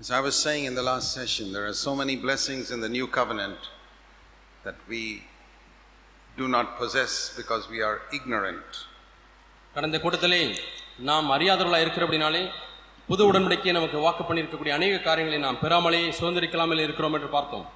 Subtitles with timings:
[0.00, 2.88] As I was saying in the last session, there are so many blessings in the
[2.88, 3.58] new covenant
[4.64, 5.22] that we
[6.36, 8.70] do not possess because we are ignorant.
[9.74, 10.40] கடந்த கூட்டத்திலே
[11.08, 12.40] நாம் அறியாதவர்களாக இருக்கிற அப்படினாலே
[13.08, 17.66] புது உடன்படிக்கையை நமக்கு வாக்கு பண்ணியிருக்கக்கூடிய அநேக காரியங்களை நாம் பெறாமலே சுதந்திரிக்கலாமல் இருக்கிறோம் என்று பார்த்தோம்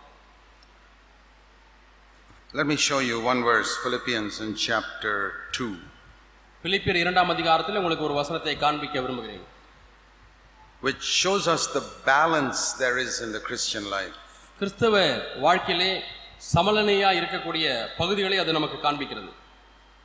[2.52, 5.14] Let me show you one verse, Philippians in chapter
[5.54, 5.70] 2.
[6.64, 9.43] பிலிப்பியர் இரண்டாம் அதிகாரத்தில் உங்களுக்கு ஒரு வசனத்தை காண்பிக்க விரும்புகிறேன்
[10.84, 14.18] which shows us the balance there is in the Christian life.
[14.60, 14.96] கிறிஸ்தவ
[15.46, 15.92] வாழ்க்கையிலே
[16.54, 17.65] சமலனையா இருக்கக்கூடிய
[18.00, 19.29] பகுதிகளை அது நமக்கு காண்பிக்கிறது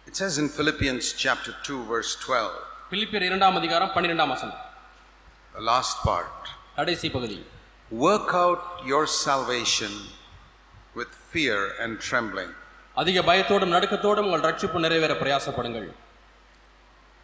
[0.06, 2.50] It says in Philippians chapter 2, verse 12,
[2.90, 4.60] பிலிப்பியர் இரண்டாம் அதிகாரம் பன்னிரெண்டாம் வசனம்
[5.54, 6.40] the last part
[6.78, 7.38] கடைசி பகுதி
[8.04, 9.92] Work out your salvation
[10.94, 12.50] with fear and trembling.
[12.96, 15.88] அதிக பயத்தோடும் நடுக்கத்தோடும் உங்கள் ரட்சிப்பு நிறைவேற பிரயாசப்படுங்கள்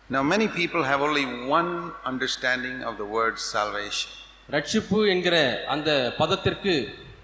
[0.09, 1.69] Now, many people have only one
[2.05, 4.09] understanding of the word salvation.
[4.55, 5.35] ரட்சிப்பு என்கிற
[5.73, 6.73] அந்த பதத்திற்கு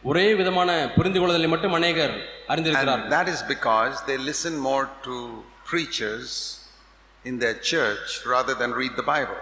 [0.09, 5.15] ஒரே விதமான புரிந்து கொள்ளுதலை மட்டும் அநேகர் And அறிந்திருக்கிறார்கள் that is because they listen more to
[5.71, 6.29] preachers
[7.25, 9.39] in their church rather than read the Bible.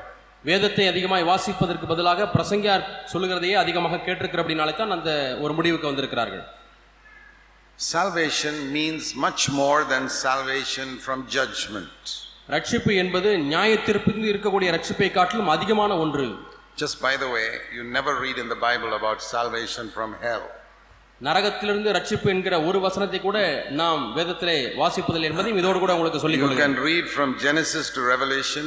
[0.50, 5.12] வேதத்தை அதிகமாய் வாசிப்பதற்கு பதிலாக பிரசங்கியார் சொல்லுகிறதையே அதிகமாக கேட்டிருக்கிற அப்படினாலே தான் அந்த
[5.46, 6.44] ஒரு முடிவுக்கு வந்திருக்கிறார்கள்
[7.80, 12.02] Salvation means much more than salvation from judgment.
[12.50, 16.28] ரட்சிப்பு என்பது நியாயத்திற்பிருந்து இருக்கக்கூடிய ரட்சிப்பை காட்டிலும் அதிகமான ஒன்று
[16.78, 20.44] Just by the way, you never read in the Bible about salvation from hell.
[21.22, 23.38] நரகத்திலிருந்து ரட்சிப்பு என்கிற ஒரு வசனத்தை கூட
[23.80, 28.02] நாம் வேதத்திலே வாசிப்பதில்லை என்பதையும் இதோடு கூட உங்களுக்கு சொல்லிக் You கொள்கிறேன் can read from Genesis to
[28.14, 28.66] Revelation,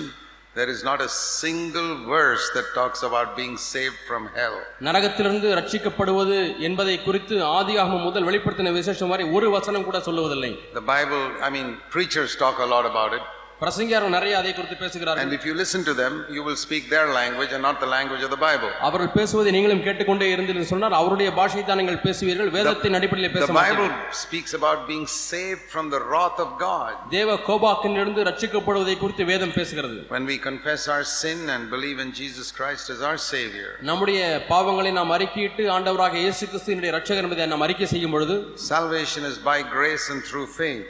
[0.56, 1.10] there is not a
[1.40, 4.56] single verse that talks about being saved from hell.
[4.88, 6.38] நரகத்திலிருந்து ரட்சிக்கப்படுவது
[6.68, 11.70] என்பதை குறித்து ஆதியாகமம் முதல் வெளிப்படுத்தின விசேஷம் வரை ஒரு வசனம் கூட சொல்லுவதில்லை The Bible, I mean,
[11.96, 13.24] preachers talk a lot about it,
[13.61, 17.05] பிரசங்கியாரும் நிறைய அதை குறித்து பேசுகிறார்கள் and if you listen to them, you will speak their
[17.11, 18.69] language and not the language of the Bible.
[18.87, 23.55] அவர்கள் பேசுவதை நீங்களும் கேட்டுக்கொண்டே இருந்தீர்கள் சொன்னால் அவருடைய பாஷை தான் நீங்கள் பேசுவீர்கள் வேதத்தின் அடிப்படையில் பேச The
[23.57, 26.91] மாட்டீர்கள் Bible speaks about being saved from the wrath of God.
[27.15, 32.49] தேவ கோபாக்கிலிருந்து ரட்சிக்கப்படுவதை குறித்து வேதம் பேசுகிறது When we confess our sin and believe in Jesus
[32.59, 34.19] Christ as our Savior, நம்முடைய
[34.53, 38.37] பாவங்களை நாம் அறிக்கையிட்டு ஆண்டவராக இயேசு கிறிஸ்துவினுடைய ரட்சகர் என்பதை நாம் அறிக்கை செய்யும் பொழுது
[38.73, 40.85] salvation is by grace and through faith.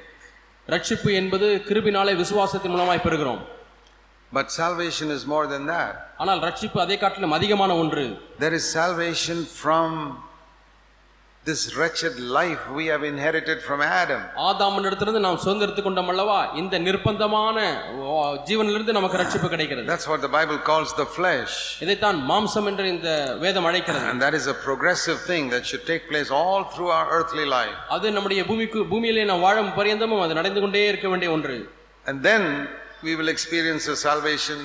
[0.68, 3.42] ரட்சிப்பு என்பது கிருபினாலே விசுவாசத்தின் மூலமாய் பெறுகிறோம்
[4.32, 5.94] But salvation is more than that.
[6.22, 8.04] ஆனால் ரட்சிப்பு அதை காட்டிலும் அதிகமான ஒன்று
[8.42, 9.88] There is salvation from
[11.44, 14.20] this wretched life we have inherited from Adam.
[14.48, 17.56] ஆதாமனிடத்திலிருந்து நாம் சுதந்திரத்துக் கொண்டோம் அல்லவா இந்த நிர்பந்தமான
[18.48, 21.54] ஜீவனிலிருந்து நமக்கு ரட்சிப்பு கிடைக்கிறது That's what the Bible calls the flesh.
[21.84, 23.08] இதைத்தான் மாம்சம் என்று இந்த
[23.44, 27.08] வேதம் அழைக்கிறது And that is a progressive thing that should take place all through our
[27.18, 27.76] earthly life.
[27.96, 31.58] அது நம்முடைய பூமிக்கு பூமியிலே நாம் வாழும் பரியந்தமும் அது நடந்து கொண்டே இருக்க வேண்டிய ஒன்று
[32.06, 32.44] And then
[33.02, 34.60] we will experience a salvation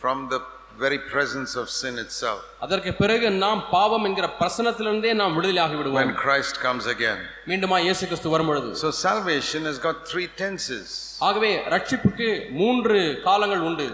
[0.00, 0.40] from the
[0.79, 6.13] very presence of sin itself அதற்கு பிறகு நாம் பாவம் என்கிற பிரசனத்திலிருந்தே நாம் விடுதலையாகி விடுவோம் when
[6.23, 7.19] Christ comes again.
[7.51, 10.87] மீண்டுமா இயேசு கிறிஸ்து வரும்பொழுது So salvation has got three tenses
[11.29, 12.29] ஆகவே ரட்சிப்புக்கு
[12.61, 13.87] மூன்று காலங்கள் உண்டு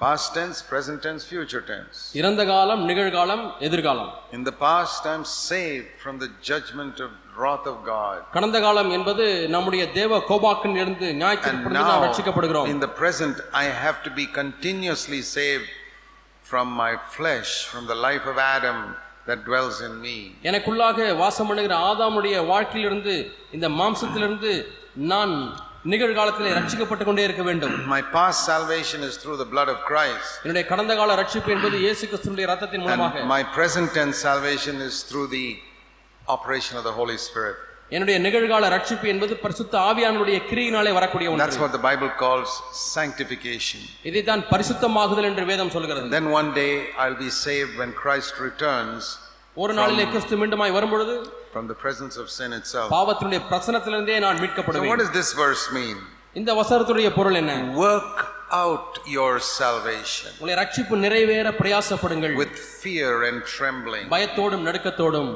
[0.00, 1.96] past tense, present tense, future tense.
[2.20, 7.76] இறந்த காலம் நிகழ்காலம் எதிர்காலம் In the past, I'm saved from the judgment of wrath of
[7.90, 8.16] God.
[8.36, 13.36] கடந்த காலம் என்பது நம்முடைய தேவ கோபாக்கின் இருந்து And நியாயத்திற்கு நாம் now, ரட்சிக்கப்படுகிறோம் in the present,
[13.64, 15.68] I have to be continuously saved
[16.45, 18.77] from my flesh, from the life of Adam
[19.27, 20.17] that dwells in me.
[20.49, 23.13] எனக்குள்ளாக வாசம் பண்ணுகிற ஆதாமுடைய வாழ்க்கையிலிருந்து
[23.57, 24.51] இந்த மாம்சத்திலிருந்து
[25.11, 25.33] நான்
[25.93, 30.29] நிகழ்காலத்திலே ரட்சிக்கப்பட்டு கொண்டே இருக்க வேண்டும் My past salvation is through the blood of Christ.
[30.45, 35.27] என்னுடைய கடந்த கால ரட்சிப்பு என்பது இயேசு கிறிஸ்துடைய ரத்தத்தின் மூலமாக my present tense salvation is through
[35.37, 35.47] the
[36.27, 37.57] operation of the Holy Spirit.
[37.95, 42.51] என்னுடைய நிகழ்கால ரட்சிப்பு என்பது பரிசுத்த ஆவியானுடைய கிரியினாலே வரக்கூடிய That's ஒன்று what the Bible calls
[42.95, 43.81] sanctification.
[44.09, 49.03] இதைத்தான் பரிசுத்தமாகுதல் என்று வேதம் சொல்கிறது Then one day I'll be saved when Christ returns
[49.57, 51.13] ஒரு நாளிலே கிறிஸ்து மீண்டுமாய் வரும்பொழுது
[51.53, 52.87] from the presence of sin itself.
[52.95, 55.97] பாவத்தினுடைய பிரசனத்திலிருந்தே நான் So, what மீட்கப்படுவேன் does this verse mean?
[56.35, 57.53] இந்த வசனத்துடைய பொருள் என்ன
[57.85, 58.17] Work
[58.63, 64.05] out your salvation உங்களை ரட்சிப்பு நிறைவேற பிரயாசப்படுங்கள் with fear and trembling.
[64.15, 65.31] பயத்தோடும் நடுக்கத்தோடும்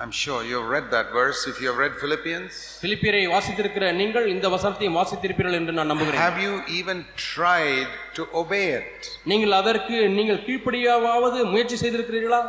[0.00, 1.46] I'm sure you've read that verse.
[1.46, 2.52] If you have read Philippians,
[2.82, 8.64] பிலிப்பியரை வாசித்திருக்கிற நீங்கள் இந்த வசனத்தையும் வாசித்திருப்பீர்கள் என்று நான் நம்புகிறேன் have you even tried to obey
[8.78, 9.00] it?
[9.32, 12.40] நீங்கள் அதற்கு நீங்கள் கீழ்ப்படியாவது முயற்சி செய்திருக்கிறீர்களா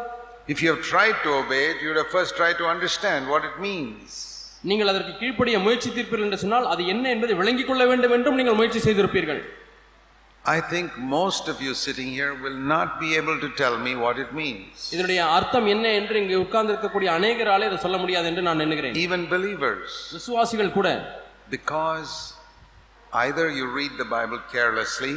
[0.53, 3.43] If you have tried to obey it, you would have first tried to understand what
[3.49, 4.07] it means.
[4.63, 8.81] நீங்கள் அதற்கு கீழ்ப்படிய முயற்சித்திருப்பீர்கள் என்று சொன்னால் அது என்ன என்பதை விளங்கிக் கொள்ள வேண்டும் என்றும் நீங்கள் முயற்சி
[8.87, 9.41] செய்திருப்பீர்கள்
[10.44, 14.16] I think most of you sitting here will not be able to tell me what
[14.24, 14.74] it means.
[14.94, 19.22] இதனுடைய அர்த்தம் என்ன என்று இங்கு உட்கார்ந்து இருக்கக்கூடிய அநேகராலே அதை சொல்ல முடியாது என்று நான் எண்ணுகிறேன் Even
[19.34, 19.88] believers.
[20.16, 20.90] விசுவாசிகள் கூட
[21.56, 22.12] Because
[23.24, 25.16] either you read the Bible carelessly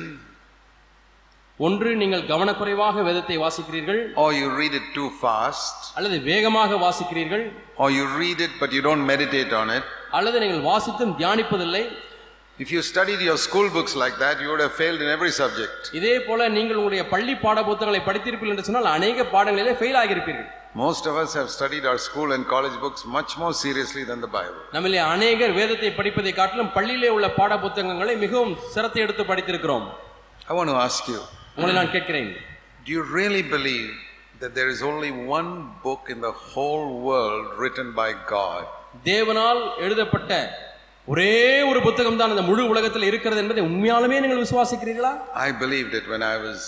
[1.60, 7.46] ஒன்று நீங்கள் கவனக்குறைவாக வேதத்தை வாசிக்கிறீர்கள் or you read it too fast, அல்லது வேகமாக வாசிக்கிறீர்கள்
[7.84, 9.86] or you read it but you don't meditate on it.
[10.18, 11.84] அல்லது நீங்கள் வாசித்தும் தியானிப்பதில்லை
[12.59, 15.79] If you studied your school books like that, you would have failed in every subject.
[15.99, 20.51] இதே போல நீங்கள் உங்களுடைய பள்ளி பாட புத்தகங்களை படித்திருப்பீர்கள் என்று சொன்னால் அநேக பாடங்களிலே ஃபெயில் ஆகியிருப்பீர்கள்
[20.83, 24.31] Most of us have studied our school and college books much more seriously than the
[24.39, 24.61] Bible.
[24.77, 29.87] நம்மிலே அநேகர் வேதத்தை படிப்பதை காட்டிலும் பள்ளியிலே உள்ள பாட புத்தகங்களை மிகவும் சிரத்தை எடுத்து படித்திருக்கிறோம்
[30.49, 31.21] I want to ask you
[31.57, 32.31] உங்களை நான் கேட்கிறேன்
[32.87, 33.91] do you really believe
[34.43, 35.51] that there is only one
[35.87, 38.63] book in the whole world written by God?
[39.11, 40.33] தேவனால் எழுதப்பட்ட
[41.13, 41.33] ஒரே
[41.71, 45.11] ஒரு புத்தகம் தான் இந்த முழு உலகத்தில் இருக்கிறது என்பதை உண்மையாலுமே நீங்கள் விசுவாசிக்கிறீர்களா?
[45.47, 46.61] I believed it when I was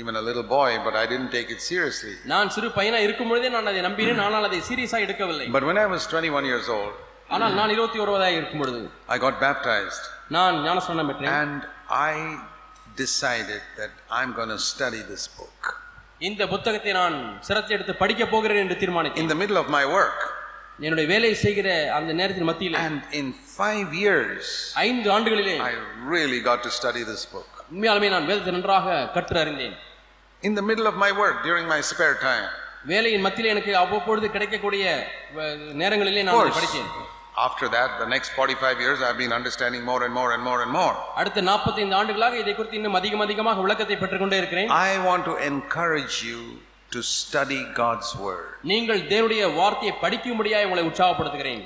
[0.00, 2.14] even a little boy, but I didn't take it seriously.
[2.32, 5.48] நான் சிறு பையனா இருக்கும் பொழுதே நான் அதை நம்பினேன் ஆனால் அதை சீரியஸா எடுக்கவில்லை.
[5.56, 6.94] But when I was 21 years old,
[7.34, 8.80] ஆனால் நான் இருபத்தி ஒருவதாக இருக்கும் பொழுது
[9.16, 10.02] I got baptized.
[10.38, 11.30] நான் ஞானஸ்நானம் பெற்றேன்.
[11.42, 11.60] And
[12.12, 12.16] I
[13.04, 15.60] decided that I'm going to study this book.
[16.30, 17.18] இந்த புத்தகத்தை நான்
[17.48, 19.24] சிரத்தை எடுத்து படிக்க போகிறேன் என்று தீர்மானித்தேன்.
[19.26, 20.18] In the middle of my work,
[20.86, 23.26] என்னுடைய வேலை செய்கிற அந்த நேரத்தின் மத்தியில் and in
[23.60, 24.44] five years,
[24.86, 25.74] ஐந்து ஆண்டுகளிலே I
[26.14, 27.50] really got to study this book.
[27.72, 29.76] உண்மையாலுமே நான் வேதத்தை நன்றாக கற்று அறிந்தேன்
[30.42, 32.46] In the middle of my work, during my spare time,
[32.92, 34.84] வேலையின் மத்தியில் எனக்கு அவ்வப்பொழுது கிடைக்கக்கூடிய
[35.82, 36.90] நேரங்களிலே நான் படித்தேன்
[37.40, 40.72] after that, the next 45 years, I've been understanding more and more and more and
[40.72, 40.94] more.
[41.20, 46.16] அடுத்த 45 ஆண்டுகளாக இதை குறித்து இன்னும் அதிகம் அதிகமாக விளக்கத்தை பெற்றுக்கொண்டே இருக்கிறேன் I want to encourage
[46.30, 46.40] you
[46.91, 48.49] to study God's Word.
[48.71, 51.63] நீங்கள் தேவனுடைய வார்த்தையை படிக்கும்படியாக உங்களை உற்சாகப்படுத்துகிறேன்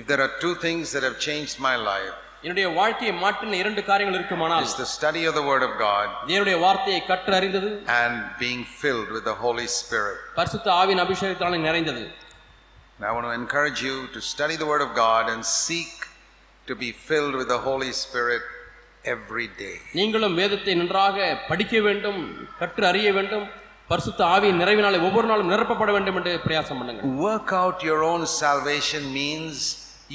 [0.00, 4.18] If there are two things that have changed my life, என்னுடைய வாழ்க்கையை மாற்றின இரண்டு காரியங்கள்
[4.20, 7.70] இருக்குமானால் it's the study of the Word of God தேவனுடைய வார்த்தையை கற்று அறிந்தது
[8.02, 10.18] and being filled with the Holy Spirit.
[10.40, 12.04] பரிசுத்த ஆவின் அபிஷேகத்தால் நிறைந்தது
[12.96, 15.94] And I want to encourage you to study the Word of God and seek
[16.68, 18.44] to be filled with the Holy Spirit
[19.14, 19.74] every day.
[20.00, 21.16] நீங்களும் வேதத்தை நன்றாக
[21.50, 22.20] படிக்க வேண்டும்
[22.60, 23.46] கற்று அறிய வேண்டும்
[23.89, 29.03] பரிசுத்த ஆவியின் நிறைவினாலே ஒவ்வொரு நாளும் நிரப்பப்பட வேண்டும் என்று பிரயாசம் பண்ணுங்க Work out your own salvation
[29.21, 29.55] means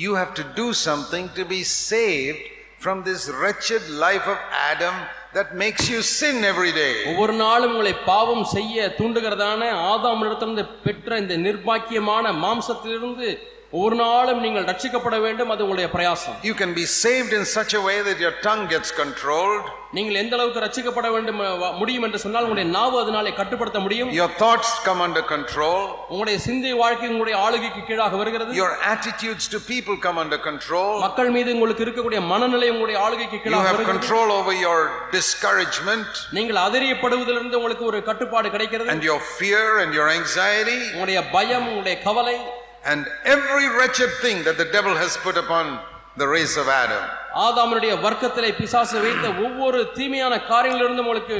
[0.04, 1.60] you have to do something to be
[1.90, 2.42] saved
[2.84, 4.38] from this wretched life of
[4.70, 4.94] Adam
[5.32, 6.92] that makes you sin every day.
[7.12, 9.60] ஒவ்வொரு நாளும் உங்களை பாவம் செய்ய தூண்டுகிறதான
[9.92, 13.28] ஆதாமிடத்திலிருந்து பெற்ற இந்த நிர்பாக்கியமான மாம்சத்திலிருந்து
[13.76, 16.34] ஒவ்வொரு நாளும் நீங்கள் ரட்சிக்கப்பட வேண்டும் அது உங்களுடைய பிரயாசம்.
[16.48, 19.64] You can be saved in such a way that your tongue gets controlled,
[19.96, 21.40] நீங்கள் எந்த அளவுக்கு ரட்சிக்கப்பட வேண்டும்
[21.80, 24.10] முடியும் என்று சொன்னால் உங்களுடைய நாவு அதனாலே கட்டுப்படுத்த முடியும்.
[24.20, 25.80] Your thoughts come under control,
[26.12, 28.54] உங்களுடைய சிந்தை வாழ்க்கை உங்களுடைய ஆளுகைக்கு கீழாக வருகிறது.
[28.62, 33.44] Your attitudes to people come under control, மக்கள் மீது உங்களுக்கு இருக்கக்கூடிய மனநிலை உங்களுடைய ஆளுகைக்கு you
[33.46, 33.92] கீழாக have வருகிறது.
[33.94, 34.78] control over your
[35.18, 38.90] discouragement நீங்கள் அதறியப்படுவதிலிருந்து உங்களுக்கு ஒரு கட்டுப்பாடு கிடைக்கிறது.
[38.96, 40.80] and your fear and your anxiety.
[40.94, 42.36] உங்களுடைய பயம் உங்களுடைய கவலை.
[42.85, 45.65] and every wretched thing that the devil has put upon
[46.17, 47.03] the race of Adam.
[47.47, 51.39] ஆதாமனுடைய வர்க்கத்திலே பிசாசு வைத்த ஒவ்வொரு தீமையான காரியங்களிலிருந்தும் உங்களுக்கு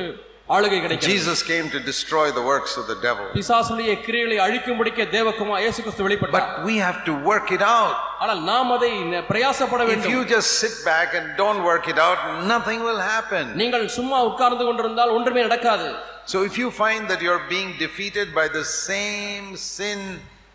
[0.50, 3.26] ஆளுகை கிடைக்கிறது Jesus came to destroy the works of the devil.
[3.38, 7.94] பிசாசுடைய கிரியைகளை அழிக்கும்படிக்க தேவக்குமா இயேசு கிறிஸ்து வெளிப்பட்டார் But we have to work it out.
[8.24, 12.00] ஆனால் நாம் அதை ந- பிரயாசப்பட If வேண்டும் you just sit back and don't work it
[12.08, 12.20] out,
[12.54, 13.46] nothing will happen.
[13.64, 15.90] நீங்கள் சும்மா உட்கார்ந்து கொண்டிருந்தால் ஒன்றுமே நடக்காது
[16.34, 19.46] So if you find that you're being defeated by the same
[19.76, 20.02] sin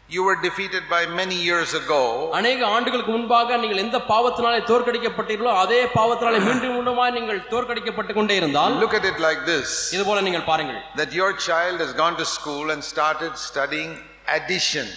[0.09, 2.01] you were defeated by many years ago,
[2.37, 8.77] அநேக ஆண்டுகளுக்கு முன்பாக நீங்கள் எந்த பாவத்தினாலே தோற்கடிக்கப்பட்டீர்களோ அதே பாவத்தினாலே மீண்டும் மீண்டுமாய் நீங்கள் தோற்கடிக்கப்பட்டு கொண்டே இருந்தால்
[8.83, 9.67] look at it like this.
[9.95, 10.79] இது போல நீங்கள் பாருங்கள்.
[11.01, 13.91] That your child has gone to school and started studying
[14.37, 14.87] addition.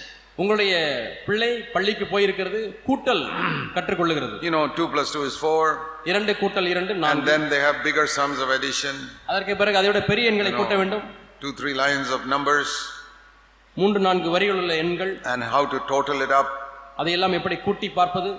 [0.40, 0.72] உங்களுடைய
[1.26, 3.22] பிள்ளை பள்ளிக்கு போயிருக்கிறது கூட்டல்
[3.76, 5.66] கற்றுக்கொள்ளுகிறது You know, 2 plus 2 is 4,
[6.10, 7.28] இரண்டு கூட்டல் இரண்டு and நான்கு.
[7.32, 8.94] then they have bigger sums of addition,
[9.32, 11.04] அதற்கு பிறகு அதை விட பெரிய எண்களை கூட்ட வேண்டும்.
[11.44, 12.72] 2 3 lines of numbers,
[13.77, 16.49] மூன்று நான்கு வரிகள் உள்ள எண்கள் and how to total it up.
[17.01, 18.29] அதையெல்லாம் எப்படி கூட்டி பார்ப்பது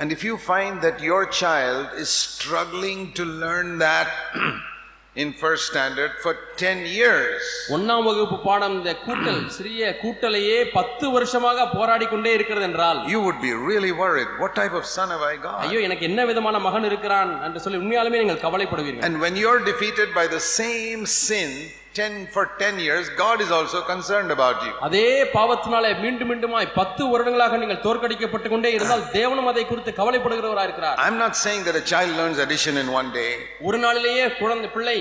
[0.00, 4.10] And if you find that your child is struggling to learn that
[5.16, 6.32] in first standard for
[6.62, 7.40] 10 years,
[7.76, 13.40] ஒன்னாம் வகுப்பு பாடம் இந்த கூட்டல் சிறிய கூட்டலையே பத்து வருஷமாக போராடி கொண்டே இருக்கிறது என்றால் you would
[13.48, 14.30] be really worried.
[14.42, 15.58] What type of son have I got?
[15.66, 20.10] ஐயோ எனக்கு என்ன விதமான மகன் இருக்கிறான் என்று சொல்லி உண்மையாலுமே நீங்கள் கவலைப்படுவீர்கள் And when you're defeated
[20.20, 21.50] by the same sin
[21.94, 24.72] 10 for 10 years, God is also concerned about you.
[24.86, 25.06] அதே
[25.36, 31.18] பாவத்தினாலே மீண்டும் மீண்டுமாய் பத்து வருடங்களாக நீங்கள் தோற்கடிக்கப்பட்டு கொண்டே இருந்தால் தேவனும் அதை குறித்து கவலைப்படுகிறவராக இருக்கிறார் I'm
[31.24, 33.30] not saying that a child learns addition in one day.
[33.68, 34.98] ஒரு நாளிலேயே குழந்தை பிள்ளை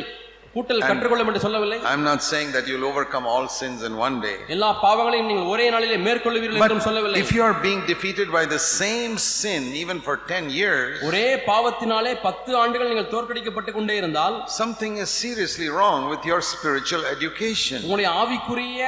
[0.54, 4.34] கூட்டல் கற்றுக்கொள்ளும் என்று சொல்லவில்லை I'm not saying that you'll overcome all sins in one day.
[4.54, 8.60] எல்லா பாவங்களையும் நீங்கள் ஒரே நாளிலே மேற்கொள்வீர்கள் என்றும் சொல்லவில்லை If you are being defeated by the
[8.80, 14.94] same sin even for 10 years, ஒரே பாவத்தினாலே பத்து ஆண்டுகள் நீங்கள் தோற்கடிக்கப்பட்டு கொண்டே இருந்தால் something
[15.04, 17.78] is seriously wrong with your spiritual education.
[17.84, 18.82] உங்களுடைய ஆவிக்குரிய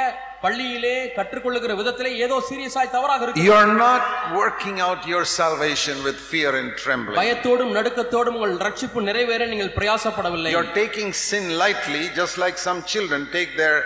[0.45, 4.05] பள்ளியிலே கற்றுக்கொள்ளுகிற விதத்திலே ஏதோ சீரியஸாய் தவறாக இருக்கு You are not
[4.41, 7.19] working out your salvation with fear and trembling.
[7.21, 13.23] பயத்தோடும் நடுக்கத்தோடும் உங்கள் ரட்சிப்பு நிறைவேற நீங்கள் பிரயாசப்படவில்லை You're taking sin lightly, just like some children
[13.37, 13.79] take their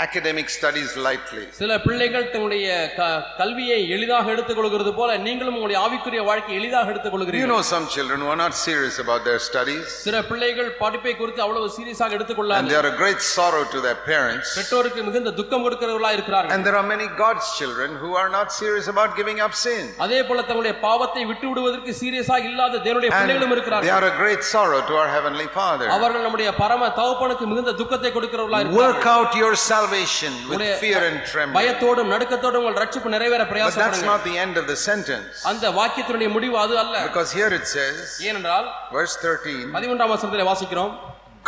[0.00, 1.42] academic studies lightly.
[1.58, 2.66] சில பிள்ளைகள் தங்களுடைய
[2.98, 3.06] க-
[3.38, 7.86] கல்வியை எளிதாக எடுத்துக் கொள்கிறது போல நீங்களும் உங்களுடைய ஆவிக்குரிய வாழ்க்கையை எளிதாக எடுத்துக் You கொள்கிறீர்கள் know some
[7.94, 12.16] children who are not serious about their studies, சில பிள்ளைகள் படிப்பை குறித்து அவ்வளவு சீரியஸாக and
[12.18, 14.46] எடுத்துக்கொள்ளாது they are a great sorrow to their parents.
[14.60, 18.88] பெற்றோருக்கு மிகுந்த துக்கம் கொடுக்கிறவர்களா இருக்கிறார்கள் And there are many God's children who are not serious
[18.94, 19.82] about giving up sin.
[20.06, 24.16] அதே போல தங்களுடைய பாவத்தை விட்டு விடுவதற்கு சீரியஸாக இல்லாத தேவனுடைய And பிள்ளைகளும் they இருக்கிறார்கள் are a
[24.22, 25.88] great sorrow to our Heavenly Father.
[25.98, 31.00] அவர்கள் நம்முடைய பரம தகப்பனுக்கு மிகுந்த துக்கத்தை கொடுக்கிறவர்களா இருக்கிறார்கள் Work out your salvation with உங்களுடைய fear
[31.08, 31.56] and trembling.
[31.58, 35.32] பயத்தோடும் நடுக்கத்தோடும் உங்கள் ரட்சிப்பு நிறைவேற But that's பிரயாசப்படுங்க not the end of the sentence.
[35.52, 40.92] அந்த வாக்கியத்தினுடைய முடிவு அது அல்ல Because here it says, ஏனென்றால் verse 13, பதிமூன்றாம் வசனத்திலே வாசிக்கிறோம்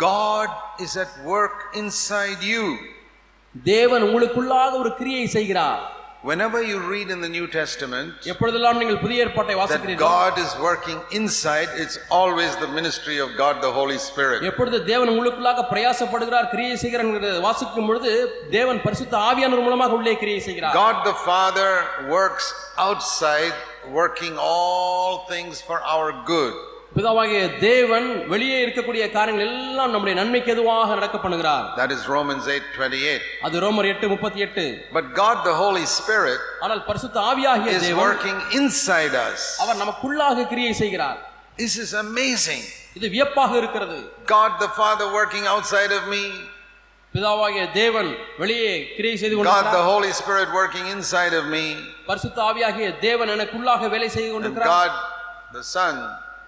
[0.07, 2.63] God is at work inside you.
[3.55, 5.81] தேவன் உங்களுக்குள்ளாக ஒரு கிரியை செய்கிறார்
[6.27, 10.51] Whenever you read in the New Testament எப்பொழுதெல்லாம் நீங்கள் புதிய ஏற்பாட்டை that வாசிக்கிறீர்கள் God is
[10.67, 14.39] working inside, it's always the ministry of God the Holy Spirit.
[14.49, 17.09] எப்பொழுது தேவன் உங்களுக்குள்ளாக பிரயாசப்படுகிறார் கிரியை செய்கிறார்
[17.47, 18.13] வாசிக்கும் பொழுது
[18.57, 21.71] தேவன் பரிசுத்த ஆவியானவர் மூலமாக உள்ளே கிரியை செய்கிறார் God the Father
[22.15, 22.47] works
[22.87, 23.55] outside,
[23.99, 26.55] working all things for our good.
[26.98, 32.64] பிதாவாகிய தேவன் வெளியே இருக்கக்கூடிய காரியங்கள் எல்லாம் நம்முடைய நன்மைக்கு எதுவாக நடக்க பண்ணுகிறார் That is Romans 8
[32.78, 33.28] 28.
[33.46, 34.64] அது ரோமர் எட்டு முப்பத்தி எட்டு.
[34.96, 39.40] But God the Holy Spirit ஆனால் பரிசுத்த ஆவியாகிய is தேவன் working inside us.
[39.64, 41.20] அவர் நமக்குள்ளாக கிரியை செய்கிறார்.
[41.62, 42.62] This is amazing.
[42.98, 43.98] இது வியப்பாக இருக்கிறது.
[44.36, 46.24] God the Father working outside of me,
[47.14, 48.10] பிதாவாகிய தேவன்
[48.42, 49.90] வெளியே கிரியை செய்து God the கொண்டிருக்கிறார்.
[49.94, 51.66] Holy Spirit working inside of me,
[52.10, 54.72] பரிசுத்த ஆவியாகிய தேவன் எனக்குள்ளாக வேலை செய்து கொண்டிருக்கிறார்.
[54.78, 54.94] God
[55.58, 55.94] the Son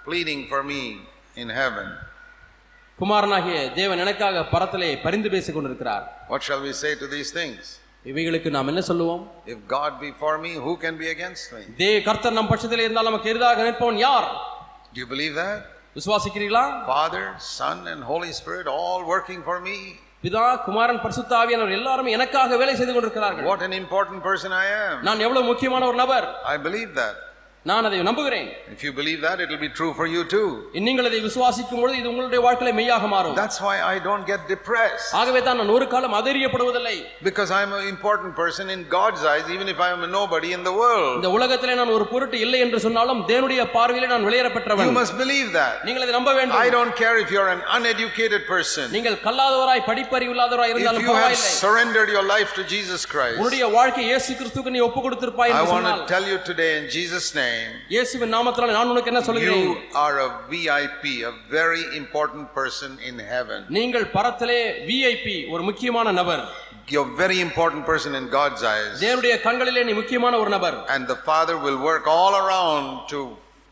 [0.10, 0.82] pleading for me
[1.36, 1.88] in heaven.
[3.00, 6.04] குமாரனாகிய தேவன் எனக்காக பரத்திலே பரிந்து பேசிக் கொண்டிருக்கிறார்
[6.34, 7.62] What shall we say to these things?
[8.06, 11.62] இவைகளுக்கு நாம் என்ன சொல்லுவோம் If God be for me, who can be against me?
[11.82, 14.28] தே கர்த்தர் நம் பட்சத்தில் இருந்தால் நமக்கு எதிராக நிற்பவன் யார்
[14.94, 15.60] Do you believe that?
[15.96, 17.24] விசுவாசிக்கிறீர்களா Father,
[17.58, 19.78] Son, and Holy Spirit all working for me.
[20.24, 24.96] பிதா குமாரன் பரிசுத்த ஆவியானவர் எல்லாரும் எனக்காக வேலை செய்து கொண்டிருக்கிறார்கள் What an important person I am.
[25.08, 27.16] நான் எவ்வளவு முக்கியமான ஒரு நபர் I believe that.
[27.70, 30.48] நான் அதை நம்புகிறேன் If you believe that, it will be true for you too.
[30.88, 35.08] நீங்கள் அதை விசுவாசிக்கும் பொழுது இது உங்களுடைய வாழ்க்கையில மெய்யாக மாறும் That's why I don't get depressed.
[35.20, 36.94] ஆகவே தான் நான் ஒரு காலம் அதறியப்படுவதில்லை
[37.30, 40.76] Because I'm an important person in God's eyes, even if I'm a nobody in the
[40.82, 41.10] world.
[41.20, 45.16] இந்த உலகத்திலே நான் ஒரு பொருட்டு இல்லை என்று சொன்னாலும் தேவனுடைய பார்வையிலே நான் வெளியேற You பெற்றவன் must
[45.24, 45.74] believe that.
[45.90, 48.86] நீங்கள் அதை நம்ப வேண்டும் I don't care if you're an uneducated person.
[48.98, 53.72] நீங்கள் கல்லாதவராய் படிப்பறிவில்லாதவராய் If இருந்தாலும் you have பரவாயில்லை surrendered your life to Jesus Christ, உன்னுடைய
[53.80, 56.88] வாழ்க்கை இயேசு கிறிஸ்துவுக்கு நீ ஒப்பு கொடுத்திருப்பாய் I என்று want சொன்னால் to tell you today in
[56.98, 57.49] Jesus' name,
[57.90, 59.72] இயேசுவின் நாமத்தினால் நான் உனக்கு என்ன சொல்கிறேன் you
[60.04, 63.60] are a VIP, a very important person in heaven.
[63.70, 66.44] நீங்கள் பரத்திலே விஐபி ஒரு முக்கியமான நபர்
[66.90, 68.92] You're a very important person in God's eyes.
[69.04, 73.20] தேவனுடைய கண்களிலே நீ முக்கியமான ஒரு நபர் And the Father will work all around to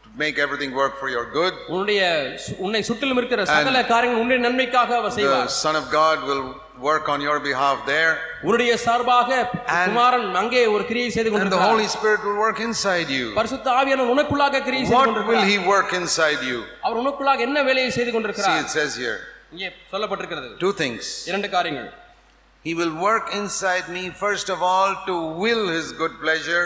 [0.06, 1.54] to make everything work for your good.
[1.74, 2.02] உன்னுடைய
[2.46, 6.44] சு- உன்னை சுற்றிலும் இருக்கிற சகல காரியங்கள் உன்னுடைய நன்மைக்காக அவர் The செய்வார் Son of God will
[6.80, 8.12] work on your behalf there.
[8.46, 9.30] உன்னுடைய சார்பாக
[9.76, 13.26] And- குமாரன் அங்கே ஒரு கிரியை செய்து And the கொண்டிருக்கிறார் Holy Spirit will work inside you.
[13.40, 16.60] பரிசுத்த ஆவியானவர் உனக்குள்ளாக கிரியை செய்து What will கொண்டிருக்கிறார் He work inside you?
[16.86, 19.18] அவர் உனக்குள்ளாக என்ன வேலையை செய்து See, கொண்டிருக்கிறார் it says here
[19.54, 21.04] இங்கே சொல்லப்பட்டிருக்கிறது two things.
[21.32, 21.90] இரண்டு காரியங்கள்
[22.66, 26.66] He will work inside me, first of all, to will His good pleasure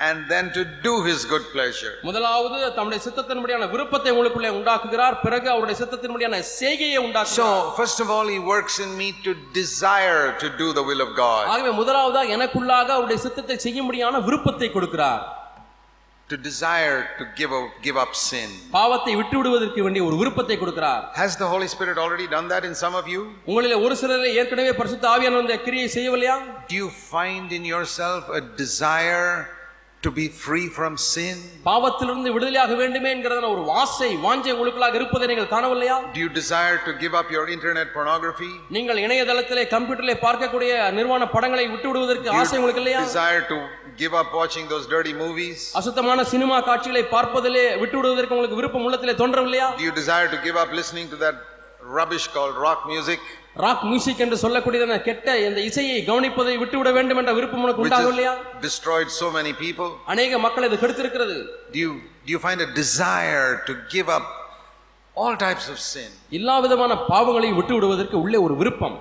[0.00, 1.92] and then to do His good pleasure.
[2.02, 7.48] முதலாவது தம்முடைய சித்தத்தின்படியான விருப்பத்தை உங்களுக்குள்ளே உண்டாக்குகிறார் பிறகு அவருடைய சித்தத்தின்படியான செய்கையை உண்டாக்குகிறார் So,
[7.78, 11.44] first of all, He works in me to desire to do the will of God,
[11.54, 15.24] ஆகவே முதலாவதா எனக்குள்ளாக அவருடைய சித்தத்தை செய்யும்படியான விருப்பத்தை கொடுக்கிறார்
[16.28, 18.48] to desire to give up, give up sin.
[18.76, 22.74] பாவத்தை விட்டு விடுவதற்கு வேண்டிய ஒரு விருப்பத்தை கொடுக்கிறார் Has the Holy Spirit already done that in
[22.84, 23.20] some of you?
[23.50, 26.36] உங்களில் ஒரு சிலரை ஏற்கனவே பரிசுத்த ஆவியான இந்த கிரியை செய்யவில்லையா
[26.72, 29.28] Do you find in yourself a desire
[30.06, 31.36] to be free from sin?
[31.68, 36.92] பாவத்திலிருந்து விடுதலையாக வேண்டுமே என்கிறதான ஒரு வாசை வாஞ்சை உங்களுக்குள்ளாக இருப்பதை நீங்கள் காணவில்லையா Do you desire to
[37.02, 38.50] give up your internet pornography?
[38.76, 43.58] நீங்கள் இணையதளத்திலே கம்ப்யூட்டரிலே பார்க்கக்கூடிய நிர்வாண படங்களை விட்டு விடுவதற்கு ஆசை உங்களுக்கு இல்லையா you desire to
[44.02, 45.58] give up watching those dirty movies?
[45.80, 50.58] அசுத்தமான சினிமா காட்சிகளை பார்ப்பதிலே விட்டு விடுவதற்கு உங்களுக்கு விருப்பம் உள்ளத்திலே தோன்றவில்லையா Do you desire to give
[50.64, 51.36] up listening to that
[51.98, 53.20] rubbish called rock music?
[53.64, 58.60] Rock music என்று சொல்லக்கூடியதான கெட்ட இந்த இசையை கவனிப்பதை விட்டுவிட வேண்டும் என்ற விருப்பம் உனக்கு உண்டாகவில்லையா has
[58.66, 59.88] destroyed so many people?
[60.12, 61.36] அநேக மக்கள் இது கெடுத்திருக்கிறது
[61.74, 61.92] Do you,
[62.26, 64.26] do you find a desire to give up
[65.16, 66.10] all types of sin?
[66.38, 68.98] எல்லா விதமான பாவங்களையும் விட்டு விடுவதற்கு உள்ளே ஒரு விருப்பம்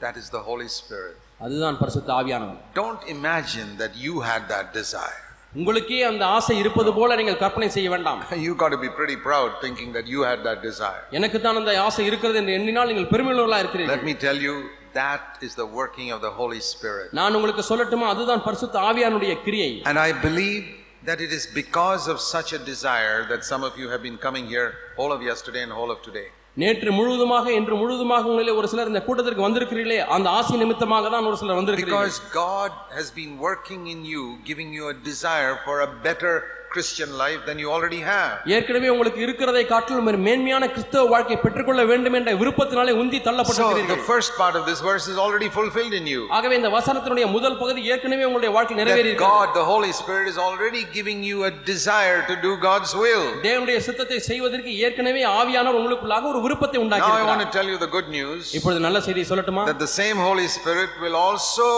[0.00, 1.16] That is the Holy Spirit.
[1.40, 5.20] அதுதான் பரிசுத்த ஆவியானவர் Don't imagine that you had that desire.
[5.59, 9.49] உங்களுக்கே அந்த ஆசை இருப்பது போல நீங்கள் கற்பனை செய்ய வேண்டாம் You got to be pretty proud
[9.63, 11.03] thinking that you had that desire.
[11.19, 14.55] எனக்கு தான் அந்த ஆசை இருக்கிறது என்று எண்ணினால் நீங்கள் பெருமையுள்ளவர்களா இருக்கிறீர்கள் Let me tell you,
[14.93, 17.09] that is the working of the Holy Spirit.
[17.19, 20.63] நான் உங்களுக்கு சொல்லட்டுமா அதுதான் பரிசுத்த ஆவியானுடைய கிரியை And I believe
[21.09, 24.45] that it is because of such a desire that some of you have been coming
[24.53, 24.69] here
[25.01, 26.27] all of yesterday and all of today.
[26.62, 31.36] நேற்று முழுவதுமாக இன்று முழுவதுமாக உங்களிலே ஒரு சிலர் இந்த கூட்டத்திற்கு வந்திருக்கிறீர்களே அந்த ஆசை நிமித்தமாக தான் ஒரு
[31.40, 32.04] சிலர் வந்திருக்கிறீர்கள்.
[32.04, 36.34] Because God has been working in you, giving you a desire for a better
[36.73, 38.33] Christian life than you already have.
[38.55, 43.25] ஏற்கனவே உங்களுக்கு இருக்கிறதை காட்டிலும் ஒரு மேன்மையான கிறிஸ்தவ வாழ்க்கை பெற்றுக்கொள்ள வேண்டும் என்ற விருப்பத்தினாலே உந்தி So the
[43.27, 46.21] தள்ளப்பட்டிருக்கிறீர்கள் first part of this verse is already fulfilled in you.
[46.37, 50.39] ஆகவே இந்த வசனத்தினுடைய முதல் பகுதி ஏற்கனவே உங்களுடைய வாழ்க்கை நிறைவேறி That God, the Holy Spirit, is
[50.47, 53.25] already giving you a desire to do God's will.
[53.49, 57.79] தேவனுடைய சித்தத்தை செய்வதற்கு ஏற்கனவே ஆவியானவர் உங்களுக்குள்ளாக ஒரு விருப்பத்தை Now உண்டாக்கி I want to tell you
[57.85, 61.69] the good news இப்பொழுது நல்ல செய்தி சொல்லட்டுமா that the same Holy Spirit will also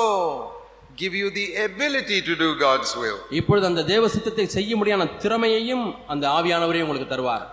[0.96, 3.18] give you the ability to do God's will.
[3.32, 5.84] இப்பொழுது அந்த தேவ சித்தத்தை செய்ய முடியாத திறமையையும்
[6.14, 7.44] அந்த ஆவியானவரே உங்களுக்கு தருவார்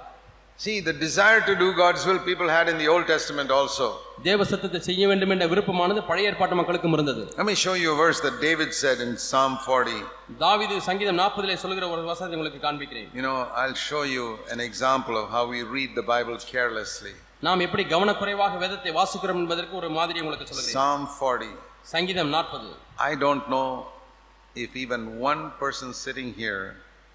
[0.59, 3.85] See, the desire to do God's will people had in the Old Testament also.
[4.27, 7.97] தேவ சித்தத்தை செய்ய வேண்டும் என்ற விருப்பமானது பழைய ஏற்பாட்டு மக்களுக்கும் இருந்தது Let me show you a
[7.97, 9.97] verse that David said in Psalm 40.
[10.43, 15.17] தாவீது சங்கீதம் நாற்பதிலே சொல்கிற ஒரு வசனத்தை உங்களுக்கு காண்பிக்கிறேன் You know, I'll show you an example
[15.21, 17.13] of how we read the Bible carelessly.
[17.47, 21.51] நாம் எப்படி கவனக்குறைவாக வேதத்தை வாசிக்கிறோம் என்பதற்கு ஒரு மாதிரி உங்களுக்கு சொல்கிறேன் Psalm 40.
[21.93, 22.69] சங்கீதம் நாற்பது
[23.00, 23.68] I don't know
[24.56, 26.62] if even one person sitting here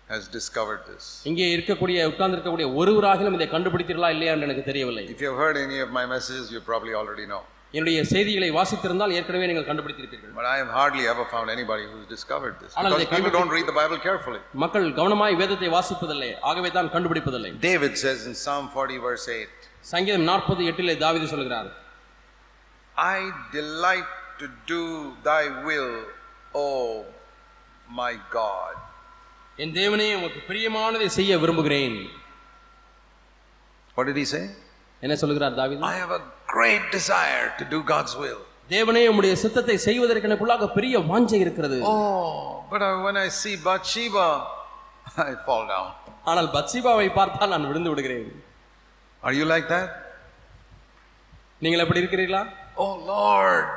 [0.10, 1.04] has discovered this.
[1.30, 5.58] இங்கே இருக்கக்கூடிய உட்கார்ந்து இருக்கக்கூடிய ஒருவராகிலும் இதை கண்டுபிடித்தீர்களா இல்லையா என்று எனக்கு தெரியவில்லை If you have heard
[5.68, 7.42] any of my messages, you probably already know.
[7.74, 12.56] என்னுடைய செய்திகளை வாசித்திருந்தால் ஏற்கனவே நீங்கள் கண்டுபிடித்திருப்பீர்கள் But I have hardly ever found anybody who's discovered
[12.64, 12.72] this.
[12.78, 14.42] ஆனால் Because இதை people don't read the Bible carefully.
[14.64, 20.28] மக்கள் கவனமாய் வேதத்தை வாசிப்பதில்லை ஆகவே தான் கண்டுபிடிப்பதில்லை David says in Psalm 40, verse 8, சங்கீதம்
[20.32, 21.72] நாற்பது எட்டிலே தாவீது சொல்கிறார்
[23.16, 23.20] I
[23.58, 24.83] delight to do
[25.25, 25.93] thy will,
[26.59, 26.69] O
[28.01, 28.75] my God.
[29.59, 31.97] என் தேவனே உமக்கு பிரியமானதை செய்ய விரும்புகிறேன்
[33.97, 34.45] What did he say?
[35.03, 38.41] என்ன சொல்கிறார் தாவீது I have a great desire to do God's will.
[38.71, 42.33] தேவனே உம்முடைய சித்தத்தை செய்வதற்கு எனக்குள்ளாக பெரிய வாஞ்சை இருக்கிறது Oh,
[42.73, 44.27] but I- when I see Bathsheba,
[45.29, 45.89] I fall down.
[46.31, 48.29] ஆனால் பத்சிபாவை பார்த்தால் நான் விழுந்து விடுகிறேன்
[49.23, 49.89] Are you like that?
[51.63, 52.43] நீங்கள் எப்படி இருக்கிறீர்களா
[52.85, 53.69] Oh Lord,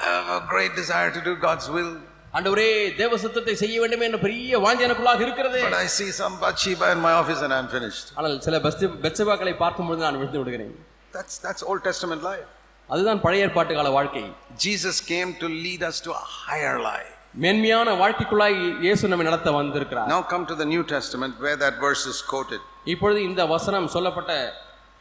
[0.00, 1.92] I have a great desire to do God's will.
[2.34, 2.66] ஆண்டவரே
[2.98, 7.00] தேவ சித்தத்தை செய்ய வேண்டும் என்ற பெரிய வாஞ்சை எனக்குள்ளாக இருக்கிறது But I see some Bathsheba in
[7.06, 8.06] my office and I'm finished.
[8.18, 10.74] ஆனால் சில பஸ்தி பெத்சபாக்களை பார்க்கும்பொழுது நான் விழுந்து விடுகிறேன்
[11.16, 12.46] That's, that's Old Testament life.
[12.88, 14.22] அதுதான் பழைய ஏற்பாட்டு கால வாழ்க்கை
[14.66, 17.10] Jesus came to lead us to a higher life.
[17.42, 18.56] மேன்மையான வாழ்க்கைக்குள்ளாய்
[18.86, 22.62] இயேசு நம்மை நடத்த வந்திருக்கிறார் Now come to the New Testament where that verse is quoted.
[22.94, 24.32] இப்பொழுது இந்த வசனம் சொல்லப்பட்ட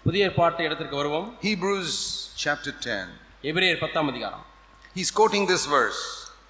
[0.05, 1.93] புதிய ஏற்பாட்டு இடத்திற்கு வருவோம் Hebrews
[2.43, 2.99] chapter 10.
[3.51, 4.45] எபிரேயர் பத்தாம் அதிகாரம்
[4.95, 6.01] He's quoting this verse.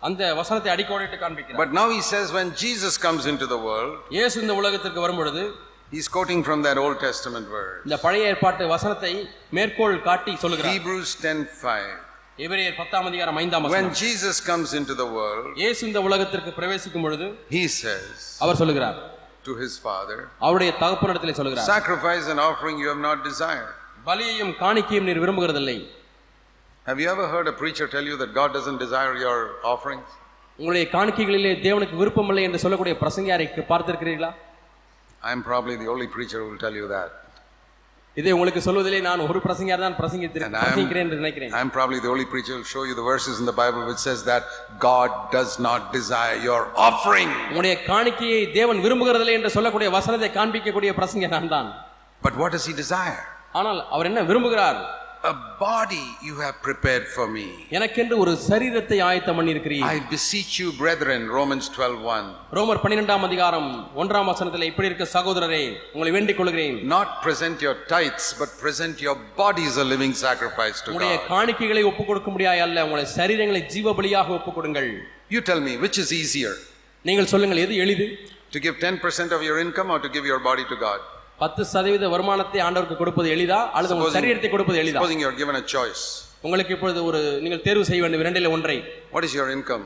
[0.07, 4.35] அந்த வசனத்தை அடிக்கோடிட்டு காண்பிக்கிறார் But now he says when Jesus comes into the world, இயேசு
[4.43, 5.41] இந்த உலகத்திற்கு வரும்பொழுது
[5.95, 7.79] he's quoting from that Old Testament verse.
[7.87, 9.13] இந்த பழைய ஏற்பாட்டு வசனத்தை
[9.57, 11.89] மேற்கோள் காட்டி சொல்லுகிறார் Hebrews 10:5.
[12.45, 17.05] எபிரேயர் பத்தாம் அதிகாரம் ஐந்தாம் When வசனம் Jesus comes into the world, இயேசு இந்த உலகத்திற்கு பிரவேசிக்கும்
[17.07, 18.99] பொழுது he says அவர் சொல்லுகிறார்
[19.47, 23.73] to his father, அவருடைய தகப்பனிடத்தில் சொல்லுகிறார் Sacrifice and offering you have not desired.
[24.09, 25.77] பலியையும் காணிக்கையும் நீர் விரும்புகிறதில்லை
[26.86, 29.38] Have you ever heard a preacher tell you that God doesn't desire your
[29.72, 30.08] offerings?
[30.58, 34.28] உங்களுடைய காணிக்கைகளிலே தேவனுக்கு விருப்பமில்லை என்று சொல்லக்கூடிய பிரசங்கியாரைக்கு பார்த்திருக்கிறீர்களா?
[35.28, 37.14] I am probably the only preacher will tell you that
[38.16, 41.52] இதை உங்களுக்கு சொல்வதிலே நான் ஒரு பிரசங்க பிரசங்கியார் தான் பிரசங்கித்திருக்கிறேன் பிரசங்கிக்கிறேன் என்று நினைக்கிறேன்.
[41.58, 44.02] I am probably the only preacher will show you the verses in the Bible which
[44.08, 44.46] says that
[44.86, 51.34] God does not desire your offering உங்களுடைய காணிக்கையை தேவன் விரும்புகிறதில்லை என்று சொல்லக்கூடிய வசனத்தை காண்பிக்கக்கூடிய பிரசங்கியார்
[51.38, 51.70] நான் தான்.
[52.26, 53.18] But what is he desire
[53.60, 54.78] ஆனால் அவர் என்ன விரும்புகிறார்?
[55.23, 57.45] A body you have prepared for me.
[57.77, 63.67] எனக்கென்று ஒரு சரீரத்தை ஆயத்தம் பண்ணியிருக்கிறீர் I beseech you, brethren, Romans 12:1, ரோமர் பன்னிரெண்டாம் அதிகாரம்
[64.01, 65.61] ஒன்றாம் வசனத்தில் இப்படி இருக்க சகோதரரே
[65.93, 70.89] உங்களை வேண்டிக் கொள்கிறேன் not present your tithes, but present your bodies a living sacrifice to
[70.93, 71.27] உங்களுடைய God.
[71.33, 74.91] காணிக்கைகளை ஒப்புக் கொடுக்க முடியாது அல்ல உங்களுடைய சரீரங்களை ஜீவ பலியாக ஒப்புக் கொடுங்கள்
[75.35, 76.55] You tell me, which is easier,
[77.05, 78.07] நீங்கள் சொல்லுங்கள் எது எளிது
[78.55, 81.01] to give 10% of your income or to give your body to God?
[81.38, 85.66] பத்து சதவீத வருமானத்தை ஆண்டவருக்கு கொடுப்பது எளிதா அல்லது உங்கள் சரீரத்தை கொடுப்பது எளிதா Supposing you're given a
[85.74, 86.02] choice.
[86.46, 88.76] உங்களுக்கு இப்பொழுது ஒரு நீங்கள் தேர்வு செய்ய வேண்டும் இரண்டில் ஒன்றை
[89.14, 89.84] What is your income?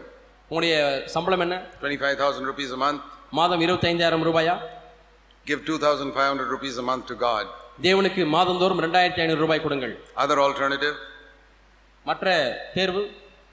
[0.51, 0.75] உங்களுடைய
[1.15, 3.01] சம்பளம் என்ன 25,000 rupees a month?
[3.39, 4.55] மாதம் இருபத்தைந்தாயிரம் ரூபாயா
[5.47, 7.47] Give 2,500 rupees a month to God.
[7.83, 10.97] தேவனுக்கு மாதந்தோறும் ரெண்டாயிரத்தி ஐநூறு ரூபாய் கொடுங்கள் Other alternative,
[12.07, 12.27] மற்ற
[12.77, 13.03] தேர்வு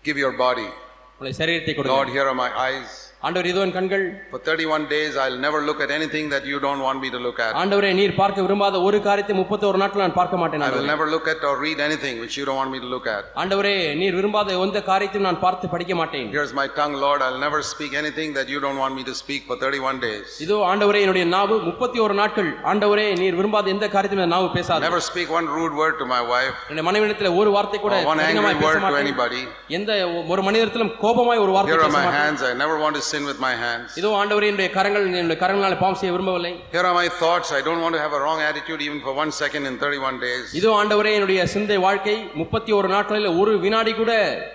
[0.05, 0.67] give your body.
[1.11, 2.91] உங்களுடைய சரீரத்தை கொடுங்கள் Lord, here are my eyes.
[3.22, 6.80] ஆண்டவர் இதோ என் கண்கள் For 31 days, I'll never look at anything that you don't
[6.80, 7.50] want me to look at.
[7.62, 10.90] ஆண்டவரே நீர் பார்க்க விரும்பாத ஒரு காரியத்தை முப்பத்தோரு நாட்கள் நான் பார்க்க மாட்டேன் I will ஆண்டவரே.
[10.92, 13.24] never look at or read anything which you don't want me to look at.
[13.42, 17.20] ஆண்டவரே நீர் விரும்பாத எந்த காரியத்தையும் நான் பார்த்து படிக்க மாட்டேன் Here's my tongue, Lord.
[17.26, 20.30] I'll never speak anything that you don't want me to speak for 31 days.
[20.46, 24.86] இதோ ஆண்டவரே என்னுடைய நாவு முப்பத்தி ஒரு நாட்கள் ஆண்டவரே நீர் விரும்பாத எந்த காரியத்தையும் என் நாவு பேசாது
[24.88, 28.22] Never speak one rude word to my wife என்னுடைய மனைவிடத்தில் ஒரு வார்த்தை கூட or one
[28.24, 29.42] கடினமாய் angry பேச word to மாட்டேன் anybody.
[29.78, 29.92] எந்த
[30.34, 32.42] ஒரு மனிதத்திலும் கோபமாய் ஒரு வார்த்தை Here are பேச my மாட்டேன் hands.
[32.50, 33.89] I never want to sin with my hands.
[33.99, 37.49] இதோ ஆண்டவரே என்னுடைய கரங்கள் என்னுடைய கரங்களால் பாவம் செய்ய விரும்பவில்லை Here are my thoughts.
[37.51, 40.45] I don't want to have a wrong attitude even for one second in 31 days.
[40.59, 44.11] இதோ ஆண்டவரே என்னுடைய சிந்தை வாழ்க்கை முப்பத்தி ஒரு நாட்களில் ஒரு வினாடி கூட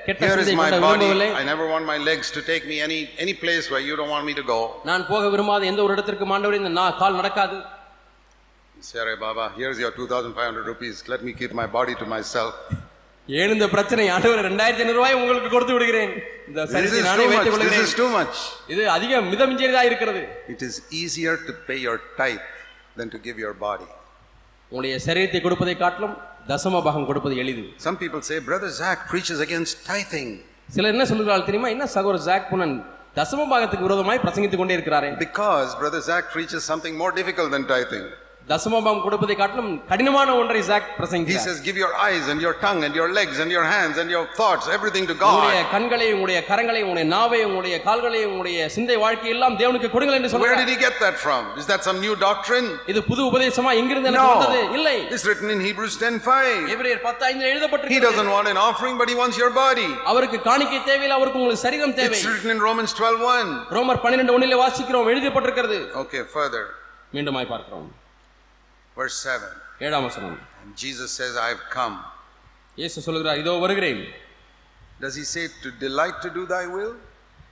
[0.07, 0.93] கெட்ட Here is சிந்தை my கொண்ட body.
[0.99, 4.13] விரும்பவில்லை I never want my legs to take me any any place where you don't
[4.17, 4.61] want me to go.
[4.91, 7.59] நான் போக விரும்பாத எந்த ஒரு இடத்திற்கும் ஆண்டவரே இந்த நா- கால் நடக்காது
[8.83, 11.05] Sare Baba, here's your 2,500 rupees.
[11.07, 12.53] Let me keep my body to myself.
[13.39, 14.05] ஏன் இந்த பிரச்சனை?
[14.13, 16.13] ஆண்டவர் ரெண்டாயிரத்தி ஐநூறு உங்களுக்கு கொடுத்து விடுகிறேன்.
[16.49, 17.91] இந்த சரிதை நானே வைத்துக் கொள்கிறேன்.
[17.99, 18.39] டூ மச்
[18.73, 20.23] இது அதிக மிதமிஞ்சியதா இருக்கிறது.
[20.53, 22.47] It is easier to pay your tithe
[23.01, 23.89] then to give your body
[24.71, 26.17] உங்களுடைய சரீரத்தை கொடுப்பதை காட்டிலும்
[26.53, 27.65] தசம பாகம் கொடுப்பது எளிது.
[27.85, 30.33] Some people say brother Jack preaches against tithing
[30.75, 31.69] சிலர் என்ன சொல்கிறார்கள் தெரியுமா?
[31.75, 32.75] என்ன சகோதரர் ஜாக் புனன்
[33.19, 35.09] தசம பாகத்துக்கு விரோதமாய் பிரசங்கித்துக் கொண்டே இருக்கிறாரே.
[35.27, 38.09] Because brother Jack preaches something more difficult then tithing
[38.51, 42.55] தசம பாகம் கொடுப்பதை காட்டிலும் கடினமான ஒன்றை ஜாக் He பிரசங்கிக்கிறார் says, Give your eyes and your
[42.63, 45.71] tongue and your legs and your hands and your thoughts, everything to உங்களுடைய God.
[45.75, 50.35] கண்களை உங்களுடைய கரங்களை உங்களுடைய நாவை உங்களுடைய கால்களை உங்களுடைய சிந்தை வாழ்க்கை எல்லாம் தேவனுக்கு கொடுங்கள் என்று Where
[50.37, 51.43] சொல்றார் did he get that from?
[51.63, 52.67] Is that some new doctrine?
[52.93, 54.97] இது புது உபதேசமா எங்கிருந்து எனக்கு வந்தது இல்லை.
[55.15, 56.59] It's written in Hebrews 10:5.
[56.77, 59.89] எபிரேயர் 10 ஐந்தில் He எழுதப்பட்டிருக்கிறது doesn't want an offering, but he wants your body.
[60.13, 63.49] அவருக்கு காணிக்கை தேவையில்லை அவருக்கு உங்களுக்கு சரீரம் தேவை It's written in Romans 12:1.
[63.79, 66.65] ரோமர் 12 ஒண்ணிலே வாசிக்கிறோம் எழுதப்பட்டிருக்கிறது Okay, further,
[67.17, 67.89] மீண்டுமாய் பார்க்கிறோம்
[68.98, 69.50] verse 7.
[69.88, 71.96] ஏழாம் வசனம் And Jesus says, I've come.
[72.78, 74.02] இயேசு சொல்கிறார் இதோ வருகிறேன்
[75.04, 76.94] Does he say to delight to do thy will?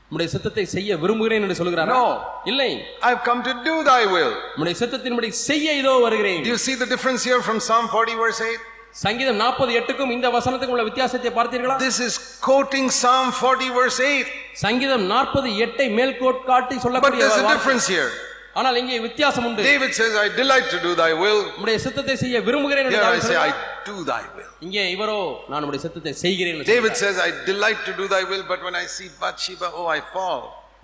[0.07, 2.03] உம்முடைய சித்தத்தை செய்ய விரும்புகிறேன் என்று சொல்கிறார் No.
[2.51, 2.69] இல்லை
[3.07, 4.33] I've come to do thy will.
[4.55, 8.41] உம்முடைய சித்தத்தின்படி செய்ய இதோ வருகிறேன் Do you see the difference here from Psalm 40, verse
[8.47, 8.69] 8?
[9.03, 12.15] சங்கீதம் நாற்பது எட்டுக்கும் இந்த வசனத்துக்கும் உள்ள வித்தியாசத்தை பார்த்தீர்களா This is
[12.47, 14.27] quoting Psalm 40, verse 8.
[14.63, 17.55] சங்கீதம் நாற்பது எட்டை மேல்கோட் காட்டி But சொல்லக்கூடிய there's a வார்த்தை.
[17.57, 18.09] difference here.
[18.56, 21.40] ஆனால் இங்கே வித்தியாசம் உண்டு David says, I delight to do thy will.
[21.56, 23.84] உம்முடைய சித்தத்தை செய்ய விரும்புகிறேன் என்று தாவீது say, I சொல்கிறார்.
[23.90, 24.50] do thy will.
[24.66, 25.18] இங்கே இவரோ
[25.50, 27.02] நான் உம்முடைய சித்தத்தை செய்கிறேன் என்று David சொல்கிறார்.
[27.04, 30.40] says, I delight to do thy will, but when I see Bathsheba, oh, I fall.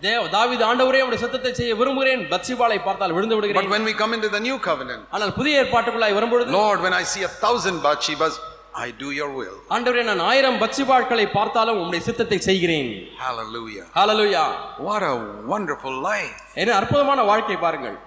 [0.07, 4.13] தேவ தாவீது ஆண்டவரே உம்முடைய சித்தத்தை செய்ய விரும்புகிறேன் பத்சிபாலை பார்த்தால் விழுந்து But விடுகிறேன் when we come
[4.17, 8.35] into the new covenant, ஆனால் புதிய ஏற்பாட்டுக்குள்ளாய் வரும்பொழுது Lord, when I see a thousand Bathshebas,
[8.80, 9.56] I do your will.
[9.76, 12.92] ஆண்டவரே நான் ஆயிரம் பத்சிபாட்களை பார்த்தாலும் உம்முடைய சித்தத்தை செய்கிறேன்
[13.24, 13.86] Hallelujah.
[13.96, 14.44] Hallelujah
[14.88, 15.16] What a
[15.54, 16.38] wonderful life.
[16.62, 17.98] என்ன அற்புதமான வாழ்க்கை பாருங்கள்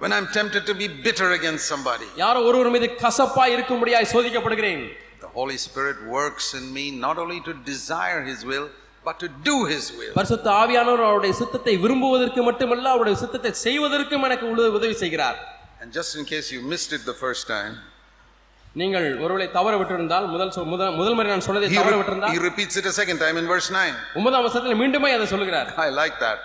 [0.00, 4.84] When I'm tempted to be bitter against somebody, யாரோ ஒருவர் மீது கசப்பாய் இருக்கும்படியாய் சோதிக்கப்படுகிறேன்
[5.24, 8.66] the Holy Spirit works in me not only to desire His will,
[9.04, 10.12] but to do His will.
[10.18, 15.38] பரிசுத்த ஆவியானவர் அவருடைய சித்தத்தை விரும்புவதற்கு மட்டுமல்ல அவருடைய சித்தத்தை செய்வதற்கும் எனக்கு உத- உதவி செய்கிறார்
[15.82, 17.74] And just in case you missed it the first time,
[18.75, 22.87] நீங்கள் ஒருவேளை தவற விட்டிருந்தால் முதல் முதல் முதல் முறை நான் சொன்னதை தவற விட்டிருந்தால் he repeats it
[22.91, 23.93] a second time in verse 9.
[24.19, 26.39] ஒன்பதாம் வருஷத்துல மீண்டுமே அதை சொல்லுகிறார் I like that.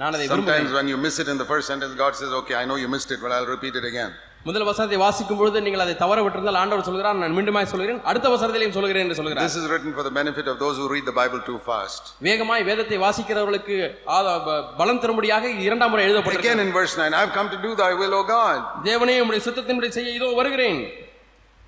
[0.00, 2.66] நான் அதை Sometimes when you miss it in the first sentence, God says, Okay, I
[2.68, 4.12] know you missed it, but I'll repeat it again.
[4.46, 8.74] முதல் வசனத்தை வாசிக்கும் பொழுது நீங்கள் அதை தவற விட்டிருந்தால் ஆண்டவர் சொல்கிறார் நான் மீண்டுமாய் சொல்கிறேன் அடுத்த வசனத்திலையும்
[8.76, 11.40] சொல்கிறேன் என்று சொல்கிறார் This is written for the benefit of those who read the Bible
[11.50, 12.02] too fast.
[12.28, 13.76] வேகமாய் வேதத்தை வாசிக்கிறவர்களுக்கு
[14.80, 18.16] பலம் தரும்படியாக இரண்டாம் முறை Again எழுதப்பட்டிருக்கிறது in verse 9, I've come to do thy will,
[18.20, 18.58] O God.
[18.90, 20.80] தேவனே உம்முடைய சித்தத்தின்படி செய்ய இதோ வருகிறேன்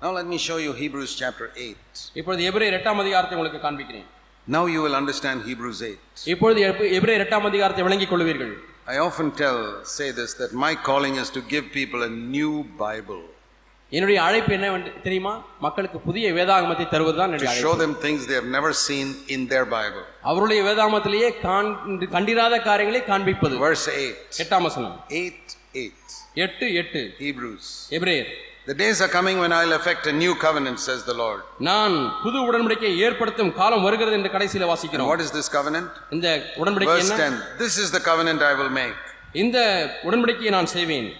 [0.01, 1.75] Now let me show you Hebrews chapter 8.
[2.19, 4.07] இப்பொழுது எபிரேயர் எட்டாம் அதிகாரத்தை உங்களுக்கு காண்பிக்கிறேன்
[4.47, 6.25] Now you will understand Hebrews 8.
[6.33, 8.53] இப்பொழுது எபி- எபிரேயர் எட்டாம் அதிகாரத்தை விளங்கிக் கொள்வீர்கள்
[8.93, 9.59] I often tell,
[9.97, 12.51] say this, that my calling is to give people a new
[12.85, 13.21] Bible,
[13.91, 14.67] என்னுடைய அழைப்பு என்ன
[15.05, 15.33] தெரியுமா
[15.65, 20.03] மக்களுக்கு புதிய வேதாகமத்தை தருவதுதான் என்னுடைய show them things they have never seen in their Bible.
[20.31, 21.75] அவருடைய வேதாகமத்திலேயே காண்-
[22.15, 24.41] கண்டிராத காரியங்களை காண்பிப்பது Verse 8.
[24.43, 25.55] எட்டாம் வசனம் 8
[25.85, 26.15] 8.
[26.45, 27.67] எட்டு எட்டு Hebrews.
[27.99, 28.31] எபிரேயர்
[28.66, 31.40] The days are coming when I'll effect a new covenant, says the Lord.
[31.68, 35.88] நான் புது உடன்படிக்கையை ஏற்படுத்தும் காலம் வருகிறது என்று கடைசியில And வாசிக்கிறோம் what is this covenant?
[36.16, 36.28] இந்த
[36.62, 37.58] உடன்படிக்கை Verse என்ன 10.
[37.64, 39.00] This is the covenant I will make.
[39.42, 39.58] இந்த
[40.08, 41.10] உடன்படிக்கையை நான் செய்வேன்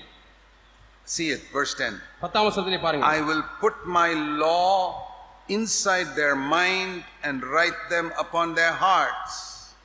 [1.07, 1.97] See it, verse 10.
[2.25, 4.11] பத்தாம் வசனத்திலே பாருங்க I will put my
[4.45, 4.75] law
[5.59, 6.93] inside their mind
[7.23, 9.33] and write them upon their hearts.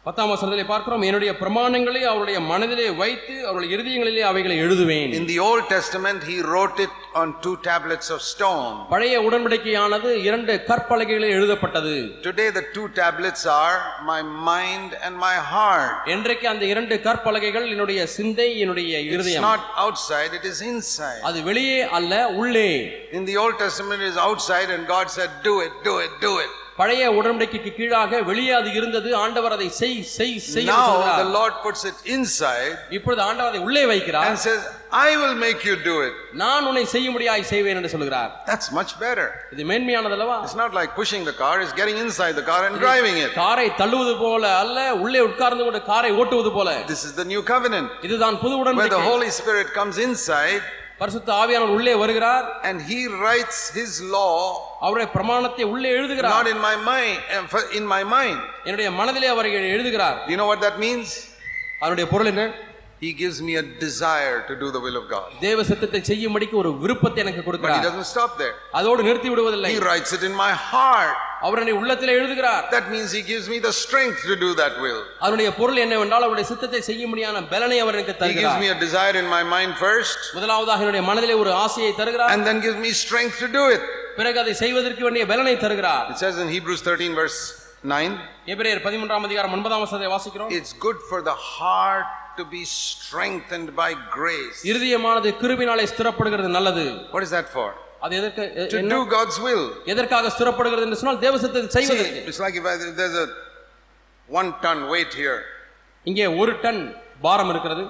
[0.05, 5.63] பத்தாம் வசனத்திலே பார்க்கிறோம் என்னுடைய பிரமாணங்களை அவருடைய மனதிலே வைத்து அவருடைய இருதயங்களிலே அவைகளை எழுதுவேன் In the Old
[5.73, 8.75] Testament, he wrote it on two tablets of stone.
[8.91, 11.93] பழைய உடன்படிக்கையானது இரண்டு கற்பலகைகளில் எழுதப்பட்டது
[12.27, 13.77] Today, the two tablets are
[14.11, 14.19] my
[14.51, 15.95] mind and my heart.
[16.15, 21.21] இன்றைக்கு அந்த இரண்டு கற்பலகைகள் என்னுடைய சிந்தை என்னுடைய It's இருதயம் not outside, it is inside.
[21.29, 22.69] அது வெளியே அல்ல உள்ளே
[23.19, 26.35] In the Old Testament, it is outside, and God said, Do it, do it, do
[26.45, 26.53] it.
[26.80, 30.84] பழைய உடன்படிக்கைக்கு கீழாக வெளியே அது இருந்தது ஆண்டவர் அதை செய் செய் செய் Now
[31.22, 34.60] the Lord puts it inside இப்பொழுது ஆண்டவர் அதை உள்ளே வைக்கிறார் and says,
[35.06, 36.14] I will make you do it.
[36.42, 39.26] நான் உன்னை செய்யும்படியாய் செய்வேன் என்று சொல்கிறார் That's much better.
[39.54, 43.18] இது மேன்மையானதல்லவா It's not like pushing the car, it's getting inside the car and driving
[43.24, 43.30] it.
[43.42, 47.90] காரை தள்ளுவது போல அல்ல உள்ளே உட்கார்ந்து கொண்டு காரை ஓட்டுவது போல This is the new covenant
[48.08, 50.62] இதுதான் புது where the உடன்படிக்கை Holy Spirit comes inside
[51.00, 54.34] பரிசுத்த ஆவியானவர் உள்ளே வருகிறார் and He writes His law
[54.80, 57.16] அவருடைய பிரமாணத்தை உள்ளே எழுதுகிறார் not in my mind,
[57.78, 58.38] in my mind.
[58.64, 61.08] என்னுடைய மனதிலே அவர் எழுதுகிறார் Do you know what that means?
[61.82, 62.44] அதனுடைய பொருள் என்ன
[63.01, 65.25] He gives me a desire to do the will of God.
[65.41, 68.53] தேவ சித்தத்தை செய்யும்படிக்கு ஒரு விருப்பத்தை எனக்கு But He கொடுக்கிறார் doesn't stop there.
[68.79, 71.15] அதோடு நிறுத்தி விடுவதில்லை He writes it in my heart.
[71.45, 75.01] அவர் என்னுடைய உள்ளத்திலே எழுதுகிறார் That means He gives me the strength to do that will.
[75.23, 79.15] அதனுடைய பொருள் என்னவென்றால் அவருடைய சித்தத்தை செய்யும்படியான பலனை அவர் எனக்கு He gives தருகிறார் me a desire
[79.23, 83.37] in my mind first முதலாவதாக என்னுடைய மனதிலே ஒரு ஆசையை தருகிறார் and then gives me strength
[83.45, 83.83] to do it.
[84.19, 87.39] பிறகு அதை செய்வதற்கு வேண்டிய பலனை தருகிறார் It says in Hebrews 13, verse
[87.95, 88.13] 9
[88.53, 93.89] எபிரேயர் பதிமூன்றாம் அதிகாரம் ஒன்பதாம் வசனத்தை வாசிக்கிறோம் it's good for the heart to be strengthened by
[94.17, 94.59] grace.
[94.71, 97.67] இருதயமானது கிருபினாலே ஸ்திரப்படுகிறது நல்லது What is that for?
[98.05, 99.63] அது எதற்கு எ- To என்ன- do God's will.
[99.93, 103.27] எதற்காக ஸ்திரப்படுகிறது என்று சொன்னால் தேவ சித்தத்தை See, செய்வதற்கு it's like if, I, if there's a
[104.29, 105.39] one ton weight here,
[106.05, 106.81] இங்கே ஒரு டன்
[107.21, 107.83] பாரம் இருக்கிறது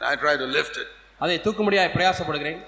[0.00, 0.88] I try to lift it.
[1.24, 2.60] அதை தூக்கும்படியாய் பிரயாசப்படுகிறேன்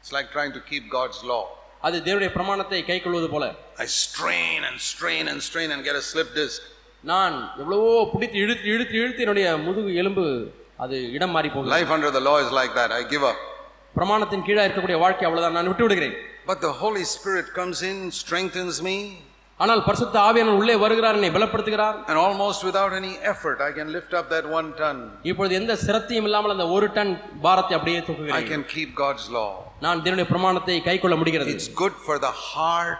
[0.00, 1.44] It's like trying to keep God's law.
[1.86, 3.44] அது தேவனுடைய பிரமாணத்தை கைக்கொள்வது போல
[3.84, 6.60] I strain and strain and strain and get a slip disc.
[7.04, 10.24] நான் எவ்வளவோ பிடித்து இழுத்து இழுத்து இழுத்து என்னுடைய முதுகு எலும்பு
[10.81, 12.91] அது இடம் மாறி போகுது Life under the law is like that.
[12.99, 13.39] I give up.
[13.95, 16.15] பிரமாணத்தின் கீழே இருக்கக்கூடிய வாழ்க்கை அவ்வளவுதான் நான் விட்டு விடுகிறேன்
[16.51, 18.95] But the Holy Spirit comes in, strengthens me,
[19.59, 24.13] ஆனால் பரிசுத்த ஆவியானவர் உள்ளே வருகிறார் என்னை பலப்படுத்துகிறார் and almost without any effort, I can lift
[24.19, 24.97] up that one ton.
[25.31, 27.13] இப்பொழுது எந்த சிரத்தையும் இல்லாமல் அந்த ஒரு டன்
[27.45, 29.51] பாரத்தை அப்படியே I தூக்குகிறேன் can keep God's law.
[29.85, 32.99] நான் தேவனுடைய பிரமாணத்தை கைக்கொள்ள முடிகிறது It's good for the heart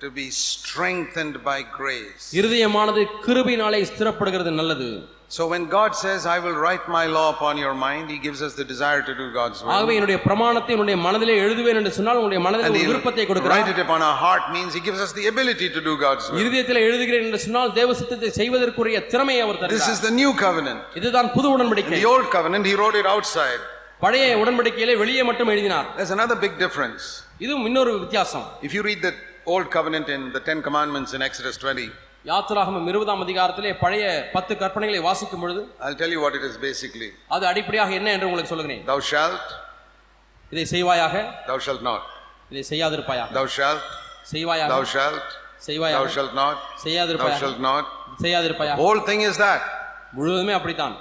[0.00, 2.24] to be strengthened by grace.
[2.40, 4.90] இருதயமானது கிருபையினாலே ஸ்திரப்படுகிறது நல்லது
[5.31, 8.53] So when God says, I will write my law upon your mind, He gives us
[8.59, 9.71] the desire to do God's will.
[9.75, 13.29] ஆகவே என்னுடைய பிரமாணத்தை என்னுடைய மனதிலே எழுதுவேன் என்று சொன்னால் உங்களுடைய மனதில் And ஒரு He'll விருப்பத்தை write
[13.31, 16.39] கொடுக்கிறார் it upon our heart means He gives us the ability to do God's will.
[16.43, 20.81] இருதயத்தில் எழுதுகிறேன் என்று சொன்னால் தேவ சித்தத்தை செய்வதற்குரிய திறமையை அவர் This தருகிறார் is the new covenant.
[21.01, 23.61] இதுதான் புது In உடன்படிக்கை the old covenant, He wrote it outside.
[24.05, 27.03] பழைய உடன்படிக்கையிலே வெளியே மட்டும் எழுதினார் There's another big difference.
[27.45, 29.13] இதுவும் இன்னொரு வித்தியாசம் If you read the
[29.53, 31.87] old covenant in the Ten Commandments in Exodus 20,
[32.30, 34.04] யாத்திராகமம் இருபதாம் அதிகாரத்திலே பழைய
[34.34, 37.08] பத்து கற்பனைகளை வாசிக்கும் பொழுது I'll tell you what it is basically.
[37.34, 39.46] அது அடிப்படையாக என்ன என்று உங்களுக்கு சொல்லுகிறேன் Thou shalt,
[40.52, 41.14] இதை செய்வாயாக
[41.50, 42.02] thou shalt not.
[42.52, 43.86] இதை செய்யாதிருப்பாயாக Thou shalt,
[44.32, 47.84] செய்வாயாக thou shalt, thou செய்வாயாக shalt not, thou செய்யாதிருப்பாயாக shalt not.
[48.24, 49.62] செய்யாதிருப்பாயாக Whole thing is that.
[50.18, 50.96] முழுவதுமே அப்படித்தான்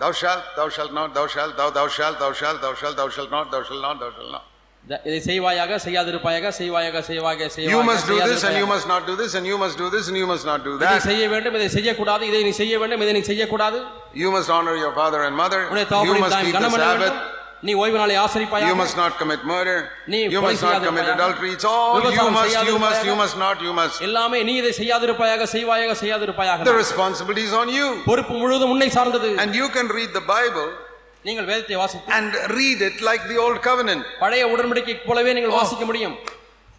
[0.00, 3.08] Thou shalt, thou shalt not, thou shalt, thou, thou shalt, thou shalt, thou shalt, thou
[3.16, 4.44] shalt not, thou shalt not, thou shalt not.
[4.83, 8.73] த- இதை செய்வாயாக செய்யாதிருப்பாயாக செய்வாயாக செய்வாக You செய்வாயாக must do this and you செய்யாதிருப்பாயாக.
[8.73, 10.87] must not do this and you must do this and you must not do இதை
[10.87, 11.05] that.
[11.09, 13.79] செய்ய வேண்டும் இதை செய்யக்கூடாது இதை நீ செய்ய வேண்டும் இதை நீ செய்யக்கூடாது
[14.23, 15.61] You must honor your father and mother.
[15.69, 17.01] உன்னுடைய You தகப்பனை must தாய் keep the கனம் பண்ண Sabbath.
[17.05, 17.33] வேண்டும்
[17.67, 19.77] நீ ஓய்வு நாளை You ஆசரிப்பாயாக must not commit murder.
[20.13, 21.17] நீ You கொலை must not commit செய்யாதிருப்பாயாக.
[21.17, 21.51] adultery.
[21.55, 23.07] It's all you விபசாரம் must, you must, செய்யாதிருப்பாயாக.
[23.09, 23.97] you must not, you must.
[24.07, 27.87] எல்லாமே நீ இதை செய்யாதிருப்பாயாக செய்வாயாக செய்யாதிருப்பாயாக The responsibility is on you.
[28.09, 30.69] பொறுப்பு முழுவதும் உன்னை சார்ந்தது And you can read the Bible
[31.27, 34.01] நீங்கள் வேதத்தை வாசித்து and read it like the old covenant.
[34.23, 36.15] பழைய உடன்படிக்கை போலவே நீங்கள் வாசிக்க முடியும்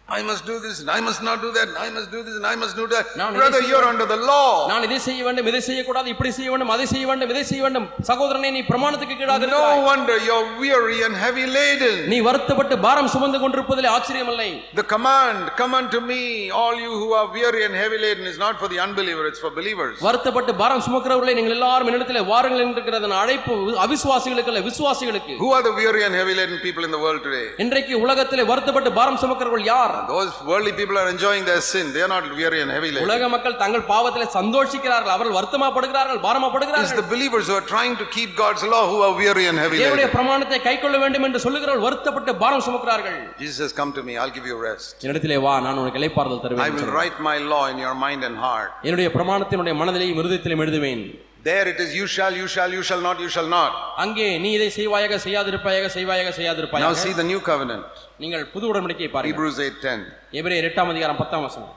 [0.09, 2.35] I must do this and I must not do that and I must do this
[2.37, 3.07] and I must do that.
[3.19, 4.51] நான் Brother, இதை you're under the law.
[4.69, 7.87] நான் இதை செய்ய வேண்டும் இதை செய்யக்கூடாது இப்படி செய்ய வேண்டும் அதை செய்ய வேண்டும் இதை செய்ய வேண்டும்
[8.09, 11.97] சகோதரனே நீ பிரமாணத்துக்கு கீழாக No இருக்கிறாய் wonder you're weary and heavy laden.
[12.13, 14.47] நீ வருத்தப்பட்டு பாரம் சுமந்து கொண்டிருப்பதில் ஆச்சரியமில்லை
[14.79, 16.21] The command, come unto me,
[16.61, 19.51] all you who are weary and heavy laden, is not for the unbeliever, it's for
[19.59, 19.93] believers.
[20.07, 25.75] வருத்தப்பட்டு பாரம் சுமக்கிறவர்களை நீங்கள் எல்லாரும் என்னிடத்தில் வாருங்கள் என்கிற அழைப்பு அவிசுவாசிகளுக்கு அல்ல விசுவாசிகளுக்கு Who are the
[25.81, 27.45] weary and heavy laden people in the world today?
[27.65, 31.85] இன்றைக்கு உலகத்திலே வருத்தப்பட்டு பாரம் சுமக்கிறவர்கள் யார் Those worldly people are enjoying their sin.
[31.91, 33.05] They are not weary and heavy laden.
[33.07, 38.07] உலக மக்கள் தங்கள் பாவத்திலே சந்தோஷிக்கிறார்கள் அவர்கள் வருத்தமாப்படுகிறார்கள் It's பாரமாப்படுகிறார்கள் the believers who are trying to
[38.07, 40.15] keep God's law who are weary and heavy தேவனுடைய laden.
[40.17, 44.47] பிரமாணத்தை கைக்கொள்ள வேண்டும் என்று சொல்லுகிறவர்கள் வருத்தப்பட்டு பாரம் சுமக்கிறார்கள் Jesus says, Come to me, I'll give
[44.51, 44.95] you rest.
[45.03, 48.37] என்னிடத்திலே வா நான் உனக்கு இளைப்பாறுதல் I தருவேன் will write my law in your mind and
[48.45, 48.71] heart.
[48.87, 51.03] என்னுடைய பிரமாணத்தினுடைய மனதிலேயும் இருதயத்திலும் எழுதுவேன்
[51.44, 53.72] There it is, you shall, you shall, you shall not, you shall not.
[54.02, 57.86] அங்கே நீ இதை செய்வாயாக செய்யாதிருப்பாயாக செய்வாயாக Now செய்யாதிருப்பாயாக see the new covenant.
[58.22, 60.04] நீங்கள் புது உடன்படிக்கையை பாருங்கள் Hebrews 8:10
[60.40, 61.74] எபிரேயர் எட்டாம் அதிகாரம் பத்தாம் வசனம்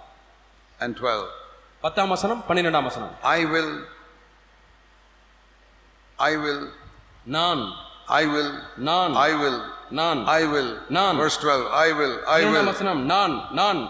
[0.86, 1.26] and 12.
[1.86, 3.72] பத்தாம் வசனம் பன்னிரெண்டாம் வசனம் I will,
[6.20, 6.62] I will,
[7.38, 7.64] நான்
[8.22, 8.52] I will,
[8.90, 9.58] நான் I will,
[10.00, 10.72] நான் I will.
[10.98, 11.18] நான்.
[11.26, 12.74] Verse 12, I will, I இரண்டாம் will.
[12.74, 13.82] வசனம் நான் நான்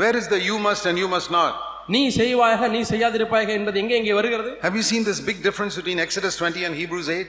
[0.00, 1.54] Where is the you must and you must not?
[1.88, 5.98] நீ செய்வாயாக நீ செய்யாதிருப்பாயாக என்பது எங்கே எங்கே வருகிறது Have you seen this big difference between
[6.06, 7.26] Exodus 20 and Hebrews 8?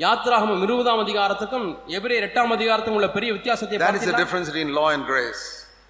[0.00, 1.64] யாத்திராகமம் இருபதாம் அதிகாரத்துக்கும்
[1.98, 5.42] எபிரேயர் எட்டாம் அதிகாரத்துக்கும் உள்ள பெரிய வித்தியாசத்தை That is the difference between law and grace.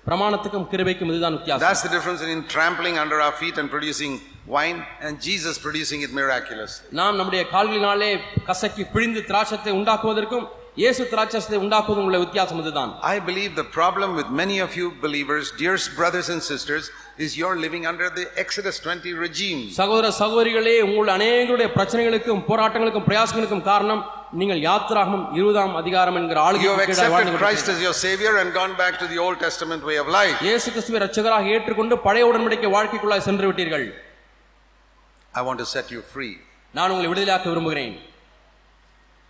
[0.07, 4.13] பிரமாணத்துக்கும் கிருபைக்கும் இதுதான் வித்தியாசம் That's the difference in trampling under our feet and producing
[4.49, 6.87] wine and Jesus producing it miraculously.
[7.01, 8.11] நாம் நம்முடைய கால்களினாலே
[8.49, 10.47] கசக்கி பிழிந்து திராட்சத்தை உண்டாக்குவதற்கும்
[10.81, 12.91] இயேசு திராட்சரசத்தை உண்டாக்குவது உள்ள வித்தியாசம் இதுதான்.
[13.13, 16.89] I believe the problem with many of you believers dears brothers and sisters
[17.25, 23.65] is your living under the Exodus twenty regime சகோதர சகோதரிகளே உங்கள் அநேகருடைய பிரச்சனைகளுக்கும் போராட்டங்களுக்கும் பிரயாசங்களுக்கும்
[23.71, 24.03] காரணம்
[24.41, 26.67] நீங்கள் யாத்ராகமம் இருபதாம் அதிகாரம் என்கிற ஆளுகை
[30.49, 33.87] இயேசு கிறிஸ்துவை ரட்சகராக ஏற்றுக்கொண்டு பழைய உடன்படிக்கை வாழ்க்கைக்குள்ளாய் சென்று விட்டீர்கள்.
[35.41, 36.29] I want to set you free
[36.75, 37.97] நான் உங்களை விடுதலையாக்க விரும்புகிறேன்.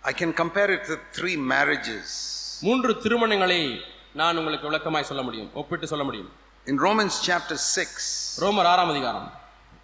[0.03, 2.07] I can compare it to three marriages.
[2.63, 3.59] மூன்று திருமணங்களை
[4.19, 6.29] நான் உங்களுக்கு விளக்கமாய் சொல்ல முடியும் ஒப்பிட்டு சொல்ல முடியும்
[6.67, 8.07] In Romans chapter 6,
[8.45, 9.27] ரோமர் ஆறாம் அதிகாரம்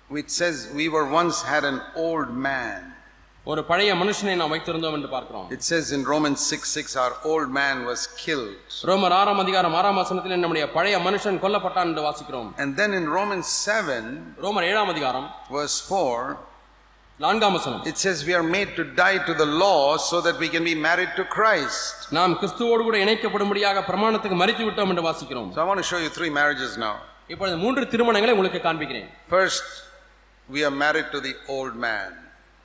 [0.10, 2.80] which says, We were once had an old man.
[3.46, 7.50] ஒரு பழைய மனுஷனை நாம் வைத்திருந்தோம் என்று பார்க்கிறோம் It says in Romans 6 6, our old
[7.60, 8.56] man was killed.
[8.92, 13.48] ரோமர் ஆறாம் அதிகாரம் ஆறாம் வசனத்தில் நம்முடைய பழைய மனுஷன் கொல்லப்பட்டான் என்று வாசிக்கிறோம் And then in Romans
[13.76, 14.02] 7,
[14.46, 16.36] ரோமர் ஏழாம் அதிகாரம் verse 4,
[17.21, 20.49] நான்காம் வசனம் it says, We are made to die to the law so that we
[20.55, 21.83] can be married to Christ.
[22.19, 26.11] நாம் கிறிஸ்துவோடு கூட இணைக்கப்படும்படியாக பிரமாணத்துக்கு மறித்து விட்டோம் என்று வாசிக்கிறோம் So I want to show you
[26.19, 26.95] three marriages now.
[27.35, 29.67] இப்பொழுது மூன்று திருமணங்களை உங்களுக்கு காண்பிக்கிறேன் First,
[30.49, 32.09] we are married to the old man.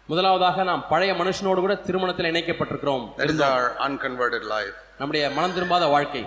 [0.10, 4.76] முதலாவதாக நாம் பழைய மனுஷனோடு கூட திருமணத்தில் இணைக்கப்பட்டிருக்கிறோம் That is our unconverted life.
[5.02, 6.24] நம்முடைய மனம் திரும்பாத வாழ்க்கை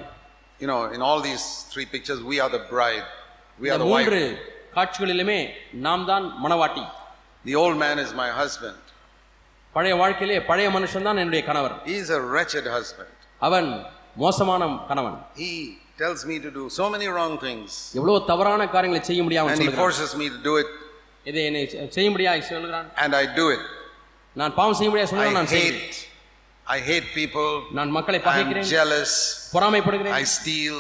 [0.61, 3.05] You know, in all these three pictures, we are the bride,
[3.59, 4.39] we are இந்த the மூன்று wife.
[4.77, 5.41] காட்சிகளிலுமே
[5.87, 6.85] நாம் தான் மணவாட்டி
[7.45, 8.79] The old man is my husband.
[9.75, 13.13] பழைய வாழ்க்கையிலே பழைய மனுஷன் தான் என்னுடைய கணவர் He is a wretched husband.
[13.49, 13.69] அவன்
[14.25, 15.53] மோசமான கணவன் He
[16.03, 19.67] tells me to do so many wrong things, எவ்வளவு தவறான காரியங்களை செய்ய முடியாமல் and he
[19.67, 20.71] சொல்லுகிறான் forces me to do it,
[21.31, 21.63] இதை என்னை
[21.97, 23.65] செய்ய முடியாது சொல்லுகிறான் and I do it.
[24.37, 25.99] நான் பாவம் செய்ய முடியாது சொல்லுகிறான் I நான் செய்கிறேன் hate,
[26.67, 27.51] I hate people.
[27.79, 29.13] நான் மக்களை I am பகைக்கிறேன் jealous.
[29.55, 30.79] பொறாமைப்படுகிறேன் I steal.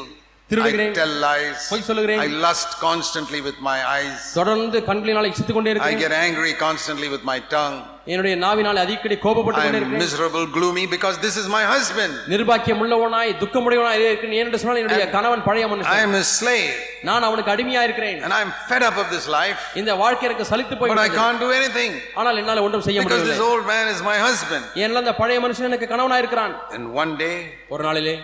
[0.52, 0.92] I திருடுகிறேன்.
[0.98, 1.62] tell lies.
[1.70, 2.20] பொய் சொல்லுகிறேன்.
[2.22, 4.20] I lust constantly with my eyes.
[4.36, 7.76] தொடர்ந்து கண்களினாலே இச்சித்துக் கொண்டே I இருக்கிறேன் get angry constantly with my tongue.
[8.12, 12.14] என்னுடைய நாவினாலே அடிக்கடி கோபப்பட்டு I கொண்டே am இருக்கிறேன் miserable, gloomy because this is my husband.
[12.32, 16.72] நிர்பாக்கியம் உள்ளவனாய் துக்கமுடையவனாய் இருக்கிறேன் ஏனென்று சொன்னால் என்னுடைய கணவன் பழைய I மனுஷன் am a slave
[17.10, 20.48] நான் அவனுக்கு அடிமையா இருக்கிறேன் and I am fed up of this life, இந்த வாழ்க்கை எனக்கு
[20.52, 21.20] சலித்து போய் but I விட்டது.
[21.22, 24.64] can't do anything ஆனால் என்னால ஒன்றும் செய்ய because முடியவில்லை this old man is my husband.
[24.80, 27.36] ஏனென்றால் அந்த பழைய மனுஷன் எனக்கு கணவனா இருக்கிறான் And one day,
[27.74, 28.16] ஒரு நாளிலே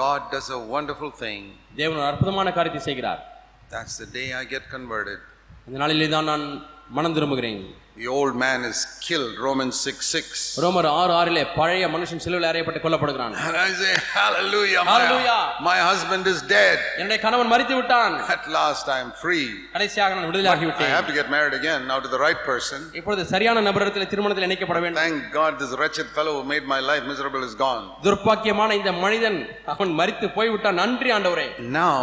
[0.00, 1.40] God does a wonderful thing.
[1.73, 3.21] தேவன் ஒரு அற்புதமான காரியத்தை செய்கிறார்
[3.69, 5.19] That's the day I get converted.
[5.67, 6.43] இந்த நாளிலே தான் நான்
[6.89, 7.61] மனம் திரும்புகிறேன்
[7.96, 10.42] The old man is killed, Romans 6 6.
[10.64, 15.38] ரோமர் ஆறு ஆறிலே பழைய மனுஷன் சிலுவையில் அறையப்பட்டு கொல்லப்படுகிறான் And I say, Hallelujah, Hallelujah.
[15.58, 16.76] My, my husband is dead.
[16.98, 19.46] என்னுடைய கணவன் மறித்து விட்டான் At last I am free.
[19.74, 22.78] கடைசியாக நான் விடுதலாகி I விட்டேன் have to get married again now to the right person.
[23.00, 27.04] இப்பொழுது சரியான நபரிடத்தில் திருமணத்தில் இணைக்கப்பட வேண்டும் Thank God this wretched fellow who made my life
[27.12, 27.82] miserable is gone.
[28.06, 29.40] துர்ப்பாக்கியமான இந்த மனிதன்
[29.74, 31.48] அவன் மறித்து போய்விட்டான் நன்றி ஆண்டவரே
[31.82, 31.98] Now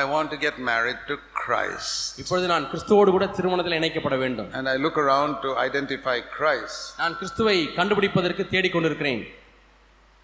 [0.00, 1.92] I want to get married to Christ.
[2.22, 6.77] இப்பொழுது நான் கிறிஸ்துவோடு கூட திருமணத்தில் இணைக்கப்பட வேண்டும் And I look around to identify Christ.
[7.01, 9.23] நான் கிறிஸ்துவை கண்டுபிடிப்பதற்கு தேடிக்கொண்டிருக்கிறேன்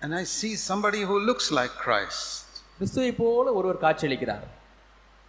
[0.01, 2.27] And I see somebody who looks like Christ,
[2.77, 4.45] கிறிஸ்துவை போல ஒருவர் காட்சியளிக்கிறார்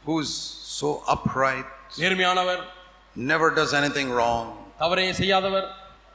[0.04, 0.30] who's
[0.80, 1.68] so upright,
[2.02, 2.62] நேர்மையானவர்
[3.30, 4.46] never does anything wrong,
[4.82, 5.68] தவறை செய்யாதவர்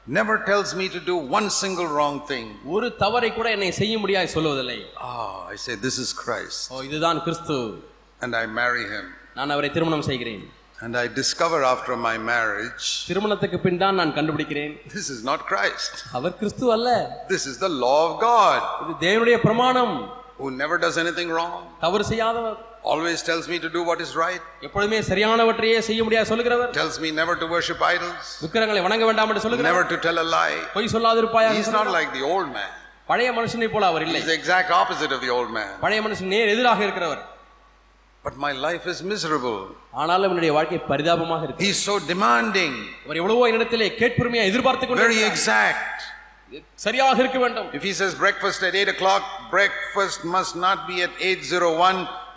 [0.08, 2.46] never tells me to do one single wrong thing.
[2.76, 6.60] ஒரு தவறை கூட என்னை செய்ய முடியாது சொல்லுவதில்லை Ah, I say, This is Christ.
[6.74, 7.58] ஓ இதுதான் கிறிஸ்து
[8.22, 9.06] And I marry him.
[9.40, 10.44] நான் அவரை திருமணம் செய்கிறேன்
[10.79, 15.93] And I discover after my marriage, திருமணத்துக்கு பின் தான் நான் கண்டுபிடிக்கிறேன் this is not Christ.
[16.19, 16.89] அவர் கிறிஸ்து அல்ல
[17.35, 19.95] This is the law of God, இது தேவனுடைய பிரமாணம்
[20.41, 22.59] who never does anything wrong, தவறு செய்யாதவர்
[22.93, 27.11] always tells me to do what is right, எப்பொழுதுமே சரியானவற்றையே செய்ய முடியாது சொல்லுகிறவர் tells me
[27.21, 30.59] never to worship idols, விக்கிரங்களை வணங்க வேண்டாம் என்று சொல்லுகிறவர் never to tell a lie.
[30.77, 32.71] பொய் சொல்லாதிருப்பாயாக He's not like the old man.
[33.11, 35.71] பழைய மனுஷனை போல அவர் இல்லை He's the exact opposite of the old man.
[35.85, 37.23] பழைய மனுஷன் நேர் எதிராக இருக்கிறவர்
[38.27, 39.61] But my life is miserable.
[40.01, 42.75] ஆனாலும் என்னுடைய வாழ்க்கை பரிதாபமாக இருக்கு He's so demanding,
[43.07, 45.97] அவர் எவ்வளவோ என்னிடத்திலே கேட்புரிமையா எதிர்பார்த்து கொண்டு very exact.
[46.85, 49.23] சரியாக இருக்க வேண்டும் If he says breakfast at 8 o'clock,
[49.57, 51.97] breakfast must not be at 8.01,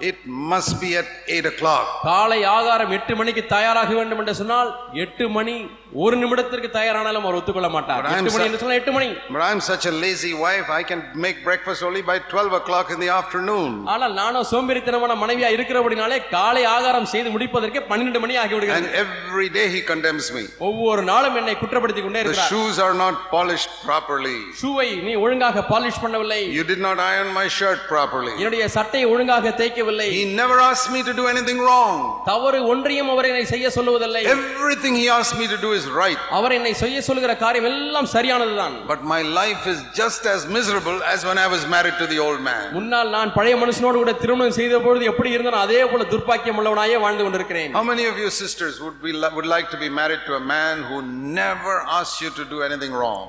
[0.10, 0.20] it
[0.54, 1.86] must be at 8 o'clock.
[2.10, 4.72] காலை ஆகாரம் எட்டு மணிக்கு தயாராக வேண்டும் என்று சொன்னால்
[5.06, 5.56] எட்டு மணி
[6.04, 9.08] ஒரு நிமிடத்திற்கு தயாரானாலும் அவர் ஒத்துக்கொள்ள மாட்டார் But I'm எட்டு மணி so- என்று சொன்னால் எட்டு மணி
[9.34, 13.00] But I'm such a lazy wife, I can make breakfast only by 12 o'clock in
[13.00, 13.70] the afternoon.
[13.94, 19.48] ஆனால் நானும் சோம்பேறித்தனமான மனைவியா இருக்கிறபடினாலே காலை ஆகாரம் செய்து முடிப்பதற்கு பன்னிரண்டு மணி ஆகி And விடுகிறது every
[19.50, 20.44] day he condemns me.
[20.70, 24.38] ஒவ்வொரு நாளும் என்னை குற்றப்படுத்திக் கொண்டே The இருக்கிறார் shoes are not polished properly.
[24.62, 28.36] ஷூவை நீ ஒழுங்காக பாலிஷ் பண்ணவில்லை You did not iron my shirt properly.
[28.40, 31.96] என்னுடைய சட்டையை ஒழுங்காக தேய்க்கவில்லை He never asked me to do anything wrong.
[32.32, 36.21] தவறு ஒன்றையும் அவர் என்னை செய்ய சொல்லுவதில்லை Everything he asks me to do is is right,
[36.39, 41.21] அவர் என்னை செய்ய சொல்லுகிற காரியம் எல்லாம் சரியானதுதான் but my life is just as miserable as
[41.29, 42.65] when I was married to the old man.
[42.79, 47.25] முன்னால் நான் பழைய மனுஷனோடு கூட திருமணம் செய்த பொழுது எப்படி இருந்தனோ அதே போல துர்ப்பாக்கியம் உள்ளவனாயே வாழ்ந்து
[47.27, 50.45] கொண்டிருக்கிறேன் How many of you sisters would be would like to be married to a
[50.57, 50.99] man who
[51.41, 53.25] never asks you to do anything wrong?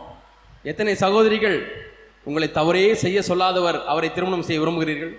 [0.72, 1.58] எத்தனை சகோதரிகள்
[2.30, 5.14] உங்களை தவறே செய்ய சொல்லாதவர் அவரை திருமணம் செய்ய விரும்புகிறீர்கள்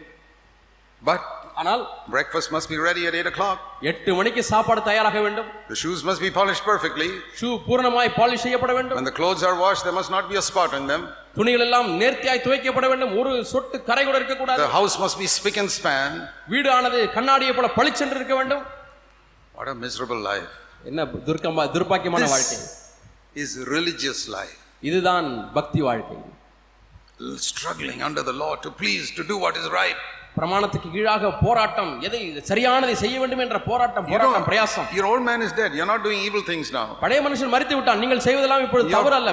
[1.02, 1.22] But
[1.61, 1.81] ஆனால்
[2.15, 3.57] breakfast must be ready at 8 o'clock.
[3.91, 7.07] எட்டு மணிக்கு சாப்பாடு தயாராக வேண்டும் The shoes must be polished perfectly.
[7.39, 10.45] Shoe பூரணமாய் பாலிஷ் செய்யப்பட வேண்டும் When the clothes are washed, there must not be a
[10.49, 11.03] spot on them.
[11.39, 15.57] துணிகள் எல்லாம் நேர்த்தியாய் துவைக்கப்பட வேண்டும் ஒரு சொட்டு கரை கூட இருக்கக்கூடாது The house must be spick
[15.63, 16.11] and span.
[16.53, 18.63] வீடு ஆனது கண்ணாடியை போல பளிச்சென்று இருக்க வேண்டும்
[19.57, 20.49] What a miserable life.
[20.89, 22.57] என்ன துர்க்கமா துர்ப்பாக்கியமான வாழ்க்கை
[23.37, 24.57] This is religious life.
[24.89, 25.27] இதுதான்
[25.57, 26.17] பக்தி வாழ்க்கை
[27.51, 29.99] Struggling under the law to please, to do what is right.
[30.36, 32.20] பிரமாணத்துக்கு கீழாக போராட்டம் எதை
[32.50, 35.70] சரியானதை செய்ய வேண்டும் என்ற போராட்டம் You போராட்டம் பிரயாசம் your old man is dead.
[35.78, 36.86] You're not doing evil things now.
[37.02, 39.32] பழைய மனுஷன் மறித்து விட்டான் நீங்கள் செய்வதெல்லாம் இப்பொழுது தவறு அல்ல.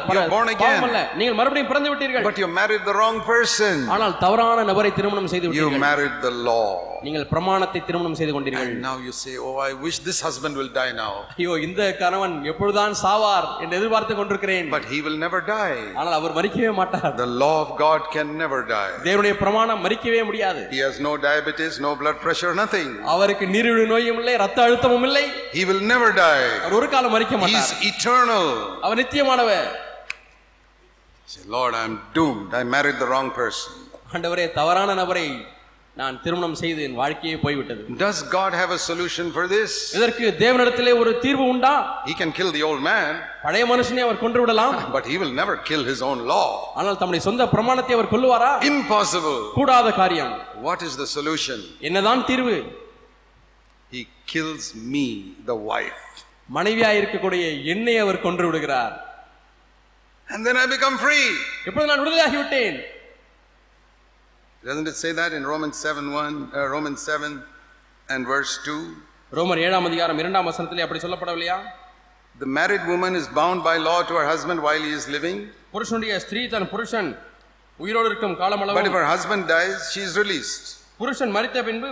[0.64, 3.76] பாவம் அல்ல நீங்கள் மறுபடியும் பிறந்து விட்டீர்கள் But you married the wrong person.
[3.96, 6.68] ஆனால் தவறான நபரை திருமணம் செய்து You விட்டீர்கள் married the law.
[7.06, 10.72] நீங்கள் பிரமாணத்தை திருமணம் செய்து கொண்டீர்கள் And now you say, Oh, I wish this husband will
[10.80, 11.14] die now.
[11.38, 15.78] ஐயோ இந்த கணவன் எப்பொழுதுதான் சாவார் என்று எதிர்பார்த்து கொண்டிருக்கிறேன் But he will never die.
[16.00, 18.92] ஆனால் அவர் மறிக்கவே மாட்டார் The law of God can never die.
[19.08, 22.89] தேவனுடைய பிரமாணம் மறிக்கவே முடியாது He has no diabetes, no blood pressure, nothing.
[23.15, 26.45] அவருக்கு நீரிழிவு நோயும் இல்லை ரத்த அழுத்தமும் இல்லை He will never die.
[26.63, 28.47] அவர் ஒரு காலம் மறிக்க He is மாட்டார் eternal.
[28.85, 29.69] Our நித்தியமானவர்
[31.27, 32.55] Say, Lord, I'm doomed.
[32.55, 33.73] I married the wrong person.
[34.15, 35.27] ஆண்டவரே தவறான நபரை
[36.00, 39.72] நான் திருமணம் செய்து என் வாழ்க்கையே போய்விட்டது Does God have a solution for this?
[39.98, 41.74] இதற்கு தேவனிடத்திலே ஒரு தீர்வு உண்டா
[42.10, 43.10] He can kill the old man,
[43.46, 46.48] பழைய மனுஷனை அவர் கொன்று விடலாம் but he will never kill his own law.
[46.80, 49.40] ஆனால் தம்முடைய சொந்த பிரமாணத்தை அவர் கொல்லுவாரா Impossible.
[49.58, 50.34] கூடாத காரியம்
[50.68, 51.60] What is the solution?
[51.90, 52.56] என்னதான் தீர்வு
[53.92, 55.06] He kills me,
[55.46, 56.02] the wife.
[56.50, 57.44] மனைவியா இருக்கக்கூடிய
[57.74, 58.96] என்னை அவர் கொன்று விடுகிறார்
[60.28, 61.28] And then I become free.
[61.68, 62.78] இப்பொழுது நான் விடுதலாகி விட்டேன்
[64.63, 67.33] Doesn't it say that in Romans 7 1, uh, Romans 7
[68.09, 68.77] and verse 2?
[69.33, 71.57] ரோமர் ஏழாம் அதிகாரம் இரண்டாம் வசனத்திலே அப்படி சொல்லப்படவில்லையா
[72.37, 75.37] The married woman is bound by law to her husband while he is living,
[75.75, 77.11] புருஷனுடைய ஸ்திரீ தன் புருஷன்
[77.79, 80.65] உயிரோடு இருக்கும் but if காலமளவு her husband dies, she is released.
[81.01, 81.91] புருஷன் மரித்த பின்பு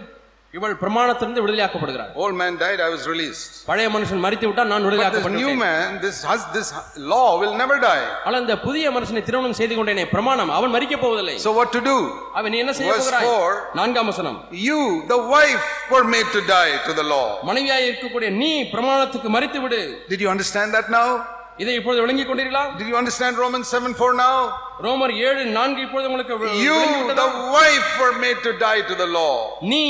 [0.53, 3.49] இவள் பிரமாணத்திலிருந்து விடுதலையாக்கப்படுகிறார் Old man died, I was released.
[3.69, 6.69] பழைய மனுஷன் மரித்து விட்டால் நான் this new விடுதலையாக்கப்பட்டேன் man, this, hus- this
[7.13, 8.03] law will never die.
[8.25, 11.97] ஆனால் இந்த புதிய மனுஷனை திருமணம் செய்து கொண்டேனே பிரமாணம் அவன் மறிக்க போவதில்லை So what to do?
[12.33, 13.29] அவன் நீ என்ன செய்ய போகிறாய்.
[13.73, 17.27] நான்காம் வசனம் You, the wife, were made to die to the law.
[17.49, 21.09] மனைவியாய் இருக்கக்கூடிய நீ பிரமாணத்துக்கு மறித்து விடு Did you understand that now?
[21.56, 24.36] இதை இப்பொழுது விளங்கிக் கொண்டீர்களா Did you understand Romans 7 4 now?
[24.86, 27.24] ரோமர் ஏழு நான்கு இப்பொழுது உங்களுக்கு we- You, விளங்கிவிட்டதா?
[27.24, 29.34] the wife, were made to die to the law.
[29.72, 29.82] நீ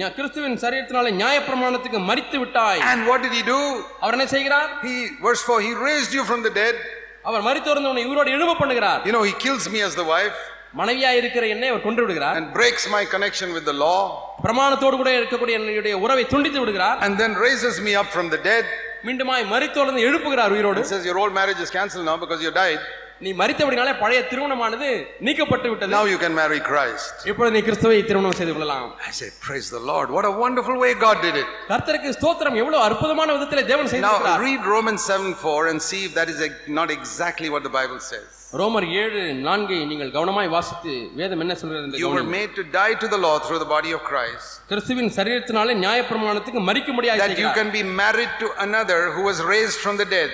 [0.00, 3.60] ஞா- கிறிஸ்துவின் சரீரத்தினாலே நியாய பிரமாணத்துக்கு மறித்து விட்டாய் And what did he do?
[4.00, 4.96] அவர் என்ன செய்கிறார் He,
[5.28, 6.76] verse 4, he raised you from the dead.
[7.22, 10.40] அவர் மறித்து வந்து உன்னை இவரோடு எழும்ப பண்ணுகிறார் You know, he kills me as the wife
[10.74, 13.98] மனைவியா இருக்கிற என்னை அவர் கொன்று விடுகிறார் and breaks my connection with the law
[14.46, 18.64] பிரமாணத்தோடு கூட இருக்கக்கூடிய என்னுடைய உறவை துண்டித்து விடுகிறார் and then raises me up from the dead.
[19.06, 22.82] மீண்டுமாய் மறித்தோடு எழுப்புகிறார் உயிரோடு He says, Your old marriage is cancelled now because you died.
[23.24, 24.88] நீ மறித்தபடினாலே பழைய திருமணமானது
[25.26, 27.12] நீக்கப்பட்டு விட்டது Now you can marry Christ.
[27.30, 30.08] இப்பொழுது நீ கிறிஸ்துவை திருமணம் செய்து கொள்ளலாம் I say, Praise the Lord.
[30.16, 31.48] What a wonderful way God did it.
[31.72, 36.14] கர்த்தருக்கு ஸ்தோத்திரம் எவ்வளவு அற்புதமான விதத்திலே தேவன் Now செய்திருக்கிறார் read Romans 7 4 and see if
[36.20, 38.30] that is ex- not exactly what the Bible says.
[38.60, 42.34] ரோமர் ஏழு நான்கை நீங்கள் கவனமாய் வாசித்து வேதம் என்ன சொல்கிறது என்று You were கவனியுங்கள்.
[42.38, 46.90] made to die to the law through the body of Christ, கிறிஸ்துவின் சரீரத்தினாலே நியாயப்பிரமாணத்துக்கு மறிக்க
[46.92, 50.32] முடியாது that you can be married to another who was raised from the dead,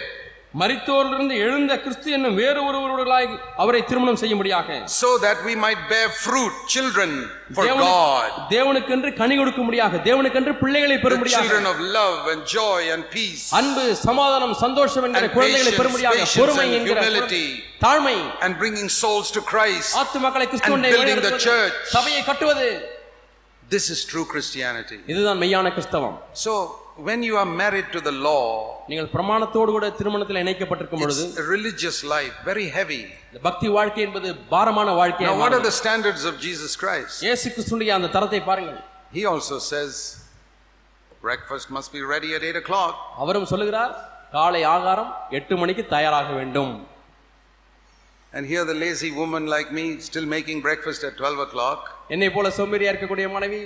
[0.61, 4.85] மரித்தோரிலிருந்து எழுந்த கிறிஸ்து என்னும் வேறு ஒருவர்களாய் அவரை திருமணம் செய்ய முடியாக?
[4.85, 7.11] So that we might bear fruit, children
[7.53, 11.41] for God, தேவனுக்கென்று கனி கொடுக்க முடியாக தேவனுக்கென்று பிள்ளைகளை பெற the முடியாக.
[11.41, 16.15] children of love and joy and peace, அன்பு சமாதானம் சந்தோஷம் என்கிற குழந்தைகளை பெற patience, முடியாக.
[16.15, 17.01] patience பொறுமை என்கிற.
[17.79, 18.15] தாழ்மை.
[18.41, 19.95] And bringing souls to Christ.
[19.95, 21.73] ஆத்துமக்களை கிறிஸ்துவனை And building the church.
[21.83, 22.89] சபையை கட்டுவது.
[23.71, 24.99] This is true Christianity.
[25.07, 26.17] இதுதான் மெய்யான கிறிஸ்தவம்.
[26.33, 28.44] So, when you are married to the law,
[28.90, 33.02] நீங்கள் பிரமாணத்தோடு கூட திருமணத்தில் இணைக்கப்பட்டிருக்கும் பொழுது it's a religious life, very heavy.
[33.30, 37.16] இந்த பக்தி வாழ்க்கை என்பது பாரமான வாழ்க்கை Now, what are the standards of Jesus Christ?
[37.26, 38.78] இயேசு கிறிஸ்துடைய அந்த தரத்தை பாருங்கள்
[39.18, 39.92] He also says,
[41.22, 42.94] breakfast must be ready at 8 o'clock.
[43.24, 43.94] அவரும் சொல்லுகிறார்
[44.36, 46.72] காலை ஆகாரம் எட்டு மணிக்கு தயாராக வேண்டும்
[48.32, 51.78] And here, the lazy woman like me, still making breakfast at 12 o'clock.
[52.14, 53.60] என்னை போல சோம்பேறியா இருக்கக்கூடிய மனைவி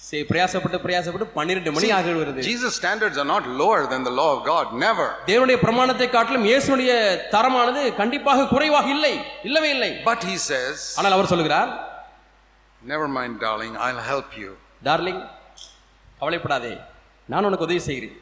[0.00, 4.30] சே- பிரயாசப்பட்டு பிரயாசப்பட்டு பன்னிரெண்டு மணி ஆகி வருது Jesus' standards are not lower than the law
[4.36, 4.66] of God.
[4.86, 5.06] Never.
[5.26, 6.92] தேவனுடைய பிரமாணத்தை காட்டிலும் இயேசுடைய
[7.34, 9.14] தரமானது கண்டிப்பாக குறைவாக இல்லை
[9.48, 11.70] இல்லவே இல்லை But he says, ஆனால் அவர் சொல்லுகிறார்
[12.82, 14.50] Never mind, darling, I'll help you.
[14.84, 15.22] Darling
[16.20, 16.74] கவலைப்படாதே
[17.28, 18.16] நான் உனக்கு உதவி செய்கிறேன்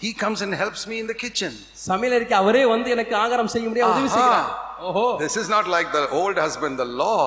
[0.00, 1.52] He comes and helps me in the kitchen.
[1.88, 4.48] சமையலறைக்கு அவரே வந்து எனக்கு ஆகாரம் செய்ய முடியாது உதவி செய்கிறார்
[4.88, 7.18] ஓஹோ This is not like the old husband, the law.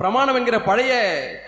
[0.00, 0.92] பிரமாணம் என்கிற பழைய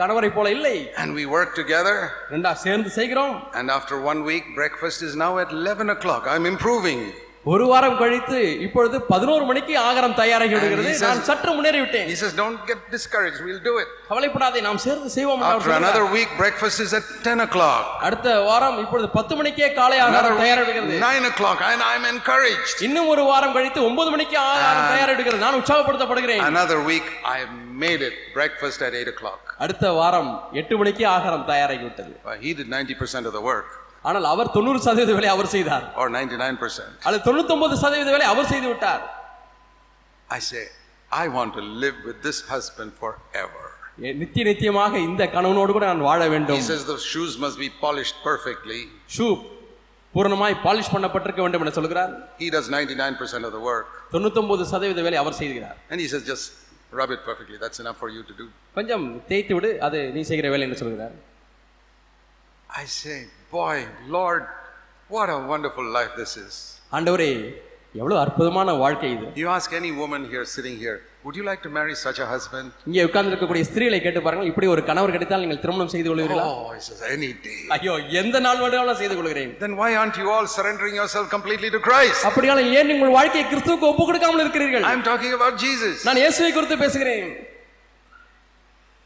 [0.00, 1.96] கணவரை போல இல்லை And we work together.
[2.34, 6.24] ரெண்டா சேர்ந்து செய்கிறோம் And after one week, breakfast is now at 11 o'clock.
[6.34, 7.02] I'm improving.
[7.47, 12.33] ஒரு வாரம் கழித்து இப்பொழுது பதினோரு மணிக்கு ஆகாரம் தயாராகி விடுகிறது நான் சற்று முன்னேறி விட்டேன் He says,
[12.41, 13.39] Don't get discouraged.
[13.45, 13.89] We'll do it.
[14.09, 17.83] கவலைப்படாதே நாம் சேர்ந்து செய்வோம் After another week, breakfast is at 10 o'clock.
[18.07, 21.61] அடுத்த வாரம் இப்பொழுது பத்து மணிக்கே காலை ஆகாரம் week, தயாரிடுகிறது 9 o'clock.
[21.71, 22.77] And I'm encouraged.
[22.87, 27.39] இன்னும் ஒரு வாரம் கழித்து ஒன்பது மணிக்கு ஆகாரம் தயாரிடுகிறது நான் உற்சாகப்படுத்தப்படுகிறேன் Another week, I
[27.85, 28.15] made it.
[28.39, 29.41] Breakfast at 8 o'clock.
[29.65, 30.31] அடுத்த வாரம்
[30.61, 32.13] எட்டு மணிக்கு ஆகாரம் தயாராகி விட்டது
[32.45, 33.69] he did 90% of the work,
[34.07, 36.91] ஆனால் அவர் தொண்ணூறு சதவீத வேலை அவர் செய்தார் or 99%.
[37.07, 39.03] அல்லது தொண்ணூத்தொன்பது சதவீத வேலை அவர் செய்து விட்டார்
[40.29, 40.63] I say,
[41.11, 43.63] I want to live with this husband forever.
[44.07, 47.69] எ- நித்திய நித்தியமாக இந்த கணவனோடு கூட நான் வாழ He வேண்டும் says the shoes must be
[47.85, 48.81] polished perfectly.
[49.15, 49.27] Shoe
[50.13, 52.11] பூரணமாய் பாலிஷ் பண்ணப்பட்டிருக்க வேண்டும் என சொல்கிறார்
[52.43, 53.87] He does 99% of the work.
[54.13, 56.45] தொண்ணூத்தொன்பது சதவீத வேலை அவர் செய்கிறார் And he says, just
[56.91, 57.57] rub it perfectly.
[57.63, 58.45] That's enough for you to do.
[58.77, 61.15] கொஞ்சம் தேய்த்து விடு அது நீ செய்கிற வேலை என்று சொல்கிறார்
[62.69, 63.17] I say,
[63.52, 63.76] boy,
[64.08, 64.42] Lord,
[65.10, 66.54] what a wonderful life this is.
[66.96, 67.30] ஆண்டவரே
[68.00, 70.94] எவ்வளவு அற்புதமான வாழ்க்கை இது You ask any woman here sitting here,
[71.24, 72.68] would you like to marry such a husband?
[72.88, 76.70] இங்கே உட்கார்ந்து இருக்கக்கூடிய ஸ்திரீகளை கேட்டு பாருங்கள் இப்படி ஒரு கணவர் கிடைத்தால் நீங்கள் திருமணம் செய்து கொள்வீர்களா Oh,
[76.76, 77.58] he says, any day.
[77.76, 77.92] ஐயோ
[78.22, 82.20] எந்த நாள் வேண்டாலும் செய்து கொள்கிறேன் Then why aren't you all surrendering yourself completely to Christ?
[82.30, 85.96] அப்படியானால் ஏன் உங்கள் வாழ்க்கையை கிறிஸ்துவுக்கு ஒப்பு கொடுக்காமல் இருக்கிறீர்கள் I'm talking about Jesus.
[86.08, 87.28] நான் இயேசுவை குறித்து பேசுகிறேன்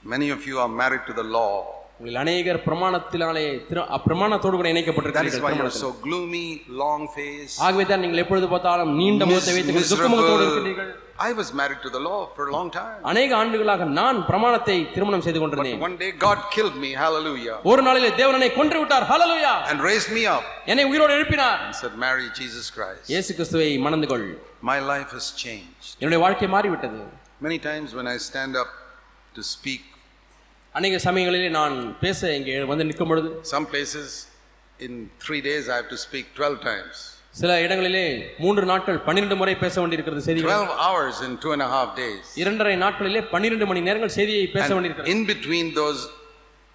[0.04, 1.52] Many of you are married to the law.
[2.01, 3.43] உங்களில் அநேகர் பிரமாணத்தினாலே
[3.97, 6.45] அப்பிரமாணத்தோடு கூட இணைக்கப்பட்டிருக்கிறீர்கள் so gloomy,
[6.81, 10.89] long face, ஆகவே தான் நீங்கள் எப்பொழுது பார்த்தாலும் நீண்ட முகத்தை வைத்து கொண்டு துக்க முகத்தோடு இருக்கிறீர்கள்.
[11.27, 12.97] I was married to the law for a long time.
[13.11, 15.83] அநேக ஆண்டுகளாக நான் பிரமாணத்தை திருமணம் செய்து கொண்டிருந்தேன்.
[15.87, 20.23] One day God killed me, hallelujah, ஒரு நாளிலே தேவனனை கொன்று விட்டார் ஹalleluya and raised me
[20.35, 20.47] up.
[20.71, 21.61] என்னை உயிரோடு எழுப்பினார்.
[21.67, 23.05] And said, Marry Jesus Christ.
[23.13, 24.27] இயேசு கிறிஸ்துவை மணந்து கொள்.
[24.71, 25.91] My life has changed.
[26.01, 27.01] என்னுடைய வாழ்க்கை மாறிவிட்டது.
[27.49, 28.73] Many times when I stand up
[29.37, 29.85] to speak,
[30.75, 34.13] அநேக சமயங்களிலே நான் பேச இங்கே வந்து நிற்கும் பொழுது some places
[34.79, 37.01] in three days I have to speak twelve times
[37.39, 38.05] சில இடங்களிலே
[38.43, 42.75] மூன்று நாட்கள் பன்னிரண்டு முறை பேச வேண்டியிருக்கிறது செய்தி twelve hours in two and half days இரண்டரை
[42.85, 45.11] நாட்களிலே பன்னிரண்டு மணி நேரங்கள் செய்தியை பேச வேண்டியிருக்கிறது.
[45.15, 46.01] In between those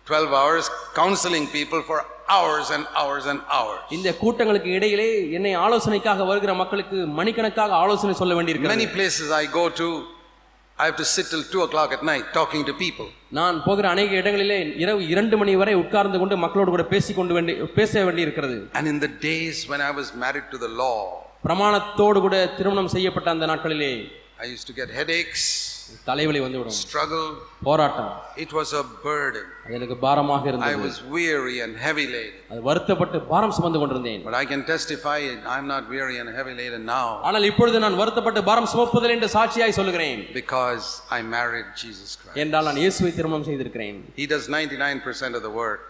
[0.07, 0.68] twelve hours
[1.01, 3.80] counselling people for hours and hours and hours.
[3.97, 9.64] இந்த கூட்டங்களுக்கு இடையிலே என்னை ஆலோசனைக்காக வருகிற மக்களுக்கு மணிக்கணக்காக ஆலோசனை சொல்ல வேண்டியிருக்கு many places I go
[9.82, 9.88] to
[10.78, 14.58] I do sit till two o'clock at night talking to people நான் போகிற அநேக இடங்களிலே
[14.82, 18.90] இரவு இரண்டு மணி வரை உட்கார்ந்து கொண்டு மக்களோடு கூட பேசிக் கொண்டு வேண்டி பேச வேண்டி இருக்கிறது and
[18.92, 20.92] in the days when i was married to the law
[21.44, 23.92] பிரமாணத்தோடு கூட திருமணம் செய்யப்பட்ட அந்த நாட்களிலே
[24.38, 25.48] I use to get headaches
[26.07, 27.25] தலைவலி வந்துவிடும் struggle.
[27.67, 28.09] போராட்டம்
[28.43, 29.45] It was a burden.
[29.65, 32.38] அது எனக்கு பாரமாக I இருந்தது was weary and heavy laden.
[32.51, 35.17] அது வருத்தப்பட்டு பாரம் சுமந்து கொண்டிருந்தேன் But I can testify
[35.55, 39.77] I'm not weary and heavy laden now ஆனால் இப்பொழுது நான் வருத்தப்பட்டு பாரம் சுமப்பதில் என்று சாட்சியாய்
[39.79, 40.86] சொல்லுகிறேன் because
[41.17, 42.38] I married Jesus Christ.
[42.43, 45.84] என்றால் நான் இயேசுவை திருமணம் செய்திருக்கிறேன் He does 99% of the work.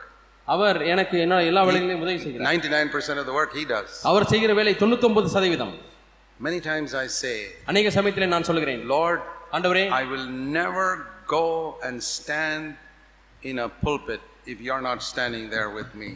[0.47, 3.91] அவர் எனக்கு என்ன எல்லா வேலைகளையும் உதவி செய்கிறார் 99% of the work he does.
[4.11, 5.75] அவர் செய்கிற வேலை தொண்ணூத்தொன்பது சதவீதம்
[6.39, 7.35] Many times I say,
[7.71, 9.19] அநேக சமயத்திலே நான் சொல்லுகிறேன் Lord,
[9.55, 10.27] ஆண்டவரே I will
[10.59, 10.87] never
[11.37, 11.45] go
[11.87, 12.65] and stand
[13.43, 14.21] in a pulpit
[14.53, 16.11] if you're not standing there with me.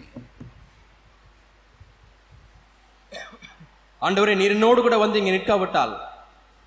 [4.01, 5.93] ஆண்டவரே நீர் என்னோடு கூட வந்து இங்கே நிற்காவிட்டால்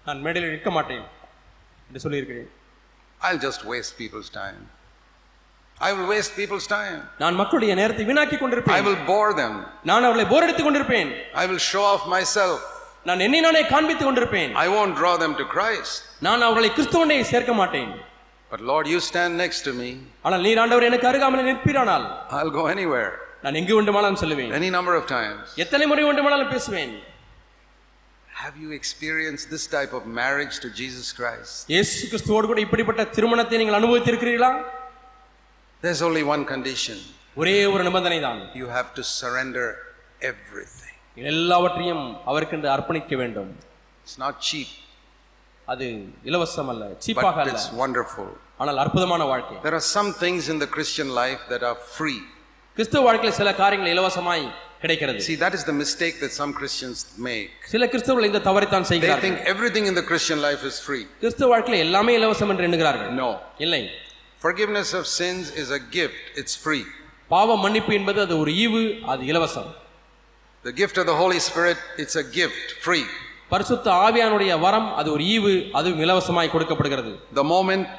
[0.07, 1.05] நான் மேடையில் நிற்க மாட்டேன்
[1.89, 2.49] என்று சொல்லியிருக்கிறேன்
[3.21, 4.59] I'll just waste people's time.
[5.77, 6.99] I will waste people's time.
[7.23, 9.55] நான் மக்களுடைய நேரத்தை வீணாக்கி I கொண்டிருப்பேன் will bore them.
[9.91, 11.11] நான் அவர்களை போர் அடித்துக் கொண்டிருப்பேன்
[11.43, 12.61] I will show off myself.
[13.09, 15.95] நான் என்னை நானே காண்பித்துக் கொண்டிருப்பேன் I won't draw them to Christ.
[16.27, 17.93] நான் அவர்களை கிறிஸ்துவனை சேர்க்க மாட்டேன்
[18.51, 19.89] But Lord, you stand next to me.
[20.27, 22.07] ஆனால் நீர் ஆண்டவர் எனக்கு அருகாமல் நிற்பீரானால்
[22.39, 23.11] I'll go anywhere,
[23.45, 25.45] நான் எங்கு வேண்டுமானாலும் சொல்லுவேன் any number of times.
[25.65, 26.95] எத்தனை முறை வேண்டுமானாலும் பேசுவேன்
[28.43, 31.55] Have you experienced this type of marriage to Jesus Christ?
[31.75, 34.51] இயேசு கிறிஸ்துவோடு கூட இப்படிப்பட்ட திருமணத்தை நீங்கள் அனுபவித்திருக்கிறீர்களா
[35.83, 36.99] There's only one condition
[37.41, 39.67] ஒரே ஒரு நிபந்தனை தான் you have to surrender
[40.33, 40.82] everything.
[41.18, 43.52] எல்லாவற்றையும் அவருக்கென்று அர்ப்பணிக்க வேண்டும்
[44.06, 44.70] It's not cheap,
[45.68, 45.86] அது
[46.30, 48.28] இலவசம் அல்ல சீப்பாக அல்ல it's wonderful.
[48.62, 52.20] ஆனால் அற்புதமான வாழ்க்கை There are some things in the Christian life that are free.
[52.78, 54.46] கிறிஸ்துவ வாழ்க்கையில் சில காரியங்கள் இலவசமாய்
[54.84, 56.98] கிடைக்கிறது See, that is the mistake that some Christians
[57.30, 57.52] make.
[57.74, 61.04] சில கிறிஸ்தவர்கள் இந்த தவறைத்தான் They செய்கிறார்கள் think everything in the Christian life is free.
[61.22, 63.30] கிறிஸ்துவ வாழ்க்கையில் எல்லாமே இலவசம் என்று எண்ணுகிறார்கள் No.
[63.66, 63.82] இல்லை
[64.42, 66.84] Forgiveness of sins is a gift, it's free.
[67.30, 69.70] பாவ மன்னிப்பு என்பது அது ஒரு ஈவு அது இலவசம்
[70.65, 73.05] The gift of the Holy Spirit, it's a gift, free.
[73.51, 77.91] பரிசுத்த ஆவியானுடைய வரம் அது ஒரு ஈவு அதுவும் இலவசமாய் கொடுக்கப்படுகிறது The moment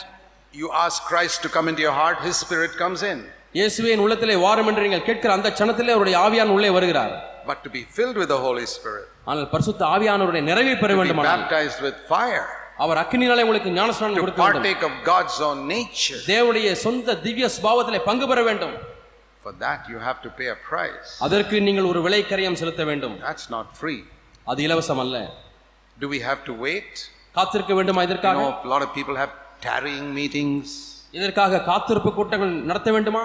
[0.53, 3.19] you ask Christ to come into your heart, His Spirit comes in.
[3.57, 7.13] இயேசுவே என் உள்ளத்திலே வாரும் என்று நீங்கள் கேட்கிற அந்த க்ஷணத்திலே அவருடைய ஆவியான் உள்ளே வருகிறார்
[7.49, 11.01] but to be filled with the Holy Spirit, ஆனால் பரிசுத்த ஆவியானவருடைய நிறைவை பெற to be
[11.01, 12.45] வேண்டுமானால் baptized with fire,
[12.83, 16.19] அவர் அக்கினினாலே உங்களுக்கு ஞானஸ்நானம் to கொடுக்க வேண்டும் partake of God's own nature.
[16.31, 18.75] தேவனுடைய சொந்த திவ்ய சுபாவத்திலே பங்கு பெற வேண்டும்
[19.43, 21.09] For that, you have to pay a price.
[21.25, 23.99] அதற்கு நீங்கள் ஒரு விலை கரியம் செலுத்த வேண்டும் That's not free.
[24.51, 25.17] அது இலவசம் அல்ல
[25.97, 26.91] Do we have to wait?
[27.35, 29.31] காத்திருக்க வேண்டுமா You இதற்காக know, a lot of people have
[29.67, 30.67] tarrying meetings.
[31.19, 33.23] இதற்காக காத்திருப்பு கூட்டங்கள் நடத்த வேண்டுமா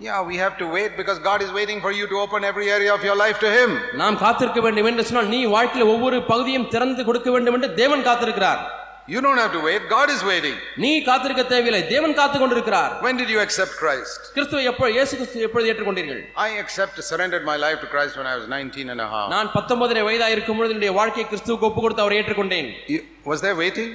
[0.00, 2.92] Yeah, we have to wait because God is waiting for you to open every area
[2.96, 3.70] of your life to Him.
[4.00, 8.62] நாம் காத்திருக்க வேண்டும் என்று சொன்னால் நீ வாழ்க்கையில் ஒவ்வொரு பகுதியும் திறந்து கொடுக்க வேண்டும் என்று தேவன் காத்திருக்கிறார்
[9.08, 10.54] You don't have to wait, God is waiting.
[10.84, 14.20] நீ காத்திருக்க தேவையில்லை தேவன் காத்து கொண்டிருக்கிறார் When did you accept Christ?
[14.36, 18.36] கிறிஸ்துவை எப்போ இயேசு கிறிஸ்து எப்பொழுது ஏற்றுக்கொண்டீர்கள் I accept, surrendered my life to Christ when I
[18.40, 19.26] was 19 and a half.
[19.34, 23.56] நான் பத்தொன்பதரை வயதாக இருக்கும் பொழுது என்னுடைய வாழ்க்கையை கிறிஸ்துவுக்கு ஒப்பு கொடுத்து அவரை ஏற்றுக்கொண்டேன் You- Was there
[23.64, 23.90] waiting?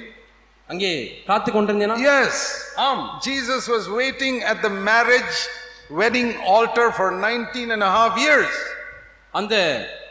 [0.68, 0.92] அங்கே
[1.30, 2.36] காத்து கொண்டிருந்தேனா Yes.
[2.88, 5.38] ஆம் Jesus was waiting at the marriage
[6.00, 8.54] wedding altar for 19 and a half years.
[9.34, 9.54] அந்த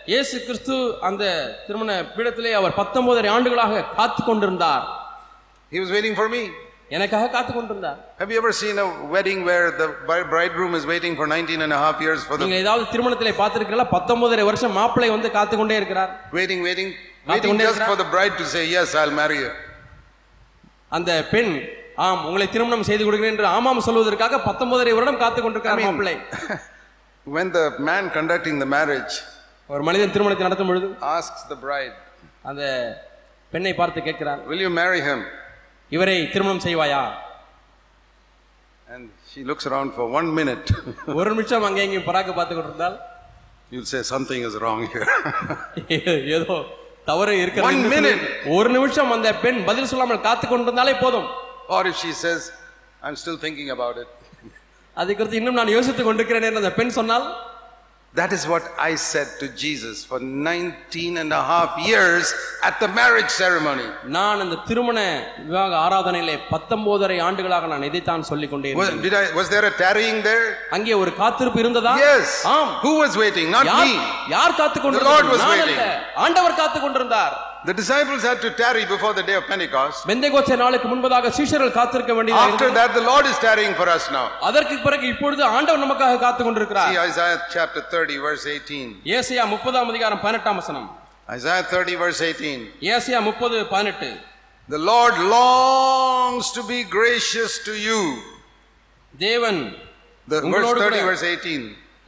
[0.07, 0.75] இயேசு கிறிஸ்து
[1.09, 1.25] அந்த
[1.67, 4.85] திருமண பீடத்திலே அவர் பத்தொன்பதரை ஆண்டுகளாக காத்து கொண்டிருந்தார்
[5.73, 6.43] He was waiting for me.
[6.91, 11.15] எனக்காக காத்து கொண்டிருந்தார் Have you ever seen a wedding where the bride- bridegroom is waiting
[11.21, 15.11] for 19 and a half years for நீங்க the ஏதாவது திருமணத்திலே பார்த்திருக்கீங்களா பத்தொன்பதரை வருஷம் மாப்பிள்ளை
[15.15, 16.91] வந்து காத்து கொண்டே இருக்கிறார் waiting, waiting,
[17.27, 19.51] waiting just for the bride to say, Yes, I'll marry you.
[20.93, 21.53] அந்த பெண்
[22.05, 26.17] ஆம் உங்களை திருமணம் செய்து கொடுக்கிறேன் என்று ஆமாம் சொல்வதற்காக பத்தொன்பதரை வருடம் காத்து கொண்டிருக்கிறார் மாப்பிள்ளை
[27.27, 29.15] when the man conducting the marriage
[29.69, 31.97] ஒரு மனிதன் திருமணத்தை நடத்தும் பொழுது ஆஸ்க்ஸ் த பிரைட்
[32.45, 32.63] அந்த
[33.53, 35.25] பெண்ணை பார்த்து கேட்கிறார் வில் யூ மேரி ஹிம்
[35.93, 37.01] இவரை திருமணம் செய்வாயா?
[38.87, 40.69] And she looks around for one minute
[41.15, 42.97] ஒரு நிமிஷம் அங்கே இங்கே பராக்கு பார்த்துக்கிட்டு இருந்தால்
[43.73, 44.83] you'll say something is wrong
[46.37, 46.57] ஏதோ
[47.07, 48.23] தவறு இருக்கிற ஒன் மினிட்
[48.57, 51.27] ஒரு நிமிஷம் அந்த பெண் பதில் சொல்லாமல் காத்து கொண்டிருந்தாலே போதும்.
[51.77, 52.47] Or if she says
[53.03, 54.13] I am still thinking about it
[54.97, 57.27] அதை குறித்து இன்னும் நான் யோசித்துக் கொண்டிருக்கிறேன் அந்த பெண் சொன்னால்
[58.14, 62.26] That is what I said to Jesus for 19 and a half years
[62.64, 63.86] at the marriage ceremony.
[64.16, 65.00] நான் அந்த திருமண
[65.48, 69.04] விவாக ஆராதனையிலே பத்தொன்பதரை ஆண்டுகளாக நான் இதைத்தான் சொல்லிக் கொண்டே Was, இருந்தேன்.
[69.08, 70.48] did I, was there a tarrying there?
[70.78, 72.32] அங்கே ஒரு காத்திருப்பு இருந்ததா Yes.
[72.56, 73.48] ஆம் Who was waiting?
[73.58, 74.00] Not யார் me.
[74.36, 75.80] யார் காத்து The Lord was கொண்டிருந்தார் நான் waiting.
[75.80, 79.98] அல்ல ஆண்டவர் காத்து கொண்டிருந்தார் The disciples had to tarry before the day of Pentecost.
[80.10, 82.80] Pentecost நாளுக்கு முன்பதாக சீஷர்கள் காத்திருக்க வேண்டியதாக After இருந்தது.
[82.80, 84.26] that, the Lord is tarrying for us now.
[84.50, 88.88] அதற்கு பிறகு இப்பொழுது ஆண்டவர் நமக்காக காத்து கொண்டிருக்கிறார் See Isaiah chapter 30, verse 18.
[89.18, 90.88] Asia முப்பதாம் அதிகாரம் பதினெட்டாம் வசனம்
[91.30, 92.62] Isaiah 30, verse 18.
[92.96, 94.10] ஏசியா முப்பது பதினெட்டு
[94.70, 98.02] The Lord longs to be gracious to you.
[99.14, 99.62] தேவன்
[100.28, 101.62] The verse உங்களோடு 30, கூட- verse 18.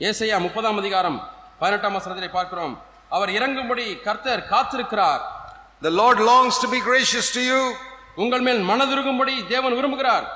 [0.09, 1.19] ஏசையா முப்பதாம் அதிகாரம்
[1.59, 2.74] பதினெட்டாம் வசனத்திலே பார்க்கிறோம்
[3.11, 5.22] அவர் இறங்கும்படி கர்த்தர் காத்திருக்கிறார்
[5.85, 7.62] The Lord longs to be gracious to you.
[8.22, 10.27] உங்கள் மேல் மனதிருக்கும்படி தேவன் விரும்புகிறார்.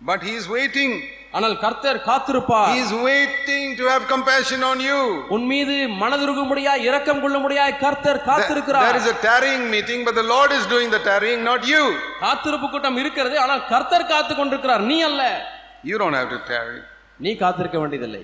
[0.00, 0.94] பட் ஹி இஸ் வெயிட்டிங்
[1.36, 2.70] ஆனால் கர்த்தர் காத்திருப்பார்.
[2.70, 4.98] He is waiting to have compassion on you
[5.36, 8.86] உன் மீது மனதுருகும்படியா இரக்கம் கொள்ளும்படியாய் கர்த்தர் காத்திருக்கிறார்.
[8.86, 11.82] There is a tarrying meeting but the Lord is doing the tarrying not you
[12.26, 15.22] காத்திருப்பு கூட்டம் இருக்கிறது ஆனால் கர்த்தர் காத்து கொண்டிருக்கிறார் நீ அல்ல.
[15.90, 16.80] You don't have to tarry
[17.26, 18.22] நீ காத்திருக்க வேண்டியதில்லை.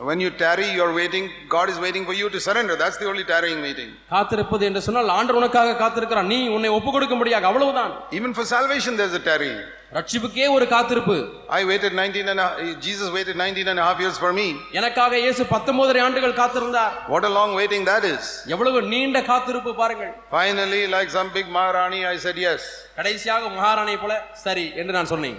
[0.00, 1.24] When you tarry, you're waiting.
[1.48, 2.74] God is waiting for you to surrender.
[2.74, 3.88] That's the only tarrying meeting.
[4.12, 9.16] காத்திருப்பது என்று சொன்னால் ஆண்டவர் உனக்காக காத்திருக்கிறார் நீ உன்னை ஒப்பு கொடுக்கும்படியாக அவ்வளவுதான் Even for salvation, there's
[9.18, 9.58] a tarrying.
[9.96, 11.16] ரட்சிப்புக்கே ஒரு காத்திருப்பு
[11.58, 12.46] I waited 19 and a,
[12.86, 14.46] Jesus waited 19 and a half years for me.
[14.78, 18.22] எனக்காக இயேசு பத்தொன்பதரை ஆண்டுகள் காத்திருந்தார் What a long waiting that is.
[18.54, 22.62] எவ்வளவு நீண்ட காத்திருப்பு பாருங்கள் Finally, like some big Maharani, I said yes.
[22.98, 25.38] கடைசியாக மகாராணி போல சரி என்று நான் சொன்னேன்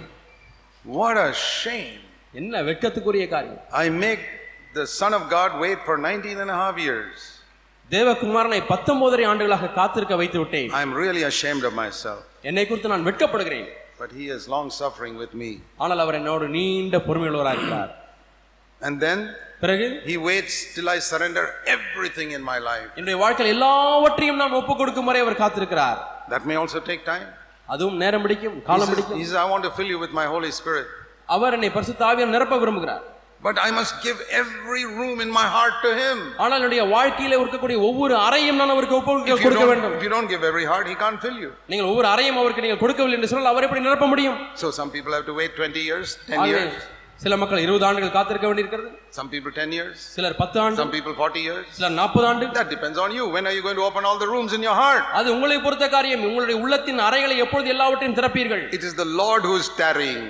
[0.84, 1.98] What a shame.
[2.34, 4.22] என்ன வெட்கத்துக்குரிய காரியம் I make
[4.73, 7.17] the Son of God wait for 19 and a half years.
[7.91, 12.21] தேவகுமாரனை பத்தொன்பதரை ஆண்டுகளாக காத்திருக்க வைத்து விட்டேன் I'm really ashamed of myself.
[12.49, 13.67] என்னை குறித்து நான் வெட்கப்படுகிறேன்
[14.01, 15.51] But He is long suffering with me.
[15.83, 17.91] ஆனால் அவர் என்னோடு நீண்ட பொறுமையுள்ளவராக இருக்கிறார்
[18.81, 19.19] And then
[19.63, 21.45] பிறகு He waits till I surrender
[21.75, 22.89] everything in my life.
[22.97, 25.99] என்னுடைய வாழ்க்கையில் எல்லாவற்றையும் நான் ஒப்புக் கொடுக்கும் வரை அவர் காத்திருக்கிறார்
[26.33, 27.27] That may also take time.
[27.73, 30.13] அதுவும் நேரம் பிடிக்கும் He காலம் says, பிடிக்கும் he says, I want to fill you with
[30.21, 30.87] my Holy Spirit.
[31.35, 33.05] அவர் என்னை பரிசுத்த ஆவியால் நிரப்ப விரும்புகிறார்
[33.41, 36.17] But I must give every room in my heart to Him.
[36.43, 40.03] ஆனால் என்னுடைய வாழ்க்கையில இருக்கக்கூடிய ஒவ்வொரு அறையும் நான் அவருக்கு ஒப்பு If you, கொடுக்க don't, வேண்டும் if
[40.05, 41.51] you don't give every heart, He can't fill you.
[41.71, 45.13] நீங்கள் ஒவ்வொரு அறையும் அவருக்கு நீங்கள் கொடுக்கவில்லை என்று சொன்னால் அவர் எப்படி நிரப்ப முடியும் So some people
[45.17, 46.77] have to wait 20 years, 10 ஆகவே years,
[47.23, 48.89] சில மக்கள் இருபது ஆண்டுகள் காத்திருக்க வேண்டியிருக்கிறது
[49.19, 51.63] some people 10 years, சிலர் பத்து ஆண்டு some people 40 years.
[51.77, 53.27] சிலர் நாற்பது ஆண்டு That depends on you.
[53.35, 55.05] When are you going to open all the rooms in your heart?
[55.19, 59.55] அது உங்களை பொறுத்த காரியம் உங்களுடைய உள்ளத்தின் அறைகளை எப்பொழுது எல்லாவற்றையும் திறப்பீர்கள் It is the Lord who
[59.63, 60.25] is tarrying.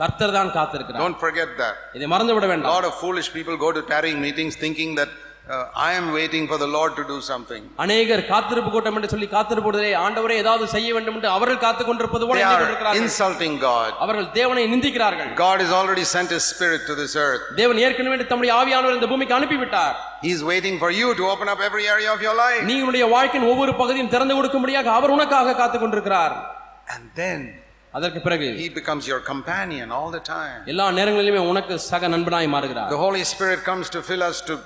[0.00, 1.76] கர்த்தர் தான் காத்திருக்கிறார் Don't forget that.
[1.96, 5.10] இதை மறந்து விட வேண்டாம் lot of foolish people go to tarrying meetings thinking that
[5.48, 7.62] uh, I am waiting for the Lord to do something.
[7.84, 12.42] அநேகர் காத்திருப்பு கூட்டம் என்று சொல்லி காத்திருப்பதிலே ஆண்டவரே ஏதாவது செய்ய வேண்டும் என்று அவர்கள் காத்துக் கொண்டிருப்பது போல
[12.48, 13.88] கொண்டிருக்கிறார்கள் insulting God.
[14.04, 17.44] அவர்கள் தேவனை நிந்திக்கிறார்கள் God has already sent His Spirit to this earth.
[17.60, 19.94] தேவன் ஏற்கனவே தம்முடைய ஆவியானவர் இந்த பூமிக்கு அனுப்பிவிட்டார்
[20.26, 22.60] He's waiting for you to open up every area of your life.
[22.70, 26.36] நீ உன்னுடைய வாழ்க்கையின் ஒவ்வொரு பகுதியும் திறந்து கொடுக்கும்படியாக அவர் உனக்காக காத்துக் கொண்டிருக்கிறார்
[26.94, 27.40] And then
[27.98, 30.58] அதற்கு பிறகு He becomes your companion all the time.
[30.72, 34.56] எல்லா நேரங்களிலுமே உனக்கு சக நண்பனாய் மாறுகிறார் The Holy Spirit comes to fill us to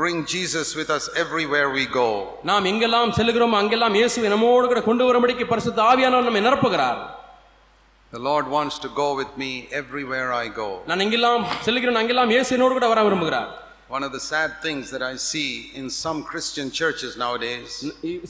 [0.00, 2.08] bring Jesus with us everywhere we go.
[2.50, 7.00] நாம் எங்கெல்லாம் செல்கிறோம் அங்கெல்லாம் இயேசுவை நம்மோடு கூட கொண்டு வரும்படிக்கு பரிசுத்த ஆவியானவர் நம்மை நிரப்புகிறார்
[8.12, 10.68] The Lord wants to go with me everywhere I go.
[10.88, 13.50] நான் எங்கெல்லாம் செல்கிறேன் அங்கெல்லாம் இயேசு என்னோடு கூட வர விரும்புகிறார்
[13.91, 15.49] One of the sad things that I see
[15.79, 17.73] in some Christian churches nowadays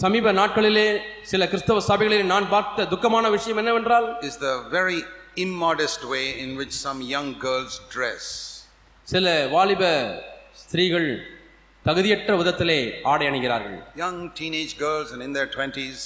[0.03, 0.87] சமீப நாட்களிலே
[1.31, 4.99] சில கிறிஸ்தவ சபைகளில் நான் பார்த்த துக்கமான விஷயம் என்னவென்றால் is the very
[5.37, 8.23] immodest way in which some young girls dress.
[9.07, 9.25] சில
[9.55, 9.83] வாலிப
[10.61, 11.09] ஸ்திரீகள்
[11.85, 12.79] தகுதியற்ற விதத்திலே
[13.11, 15.99] ஆடை அணிகிறார்கள் Young teenage girls and in their 20s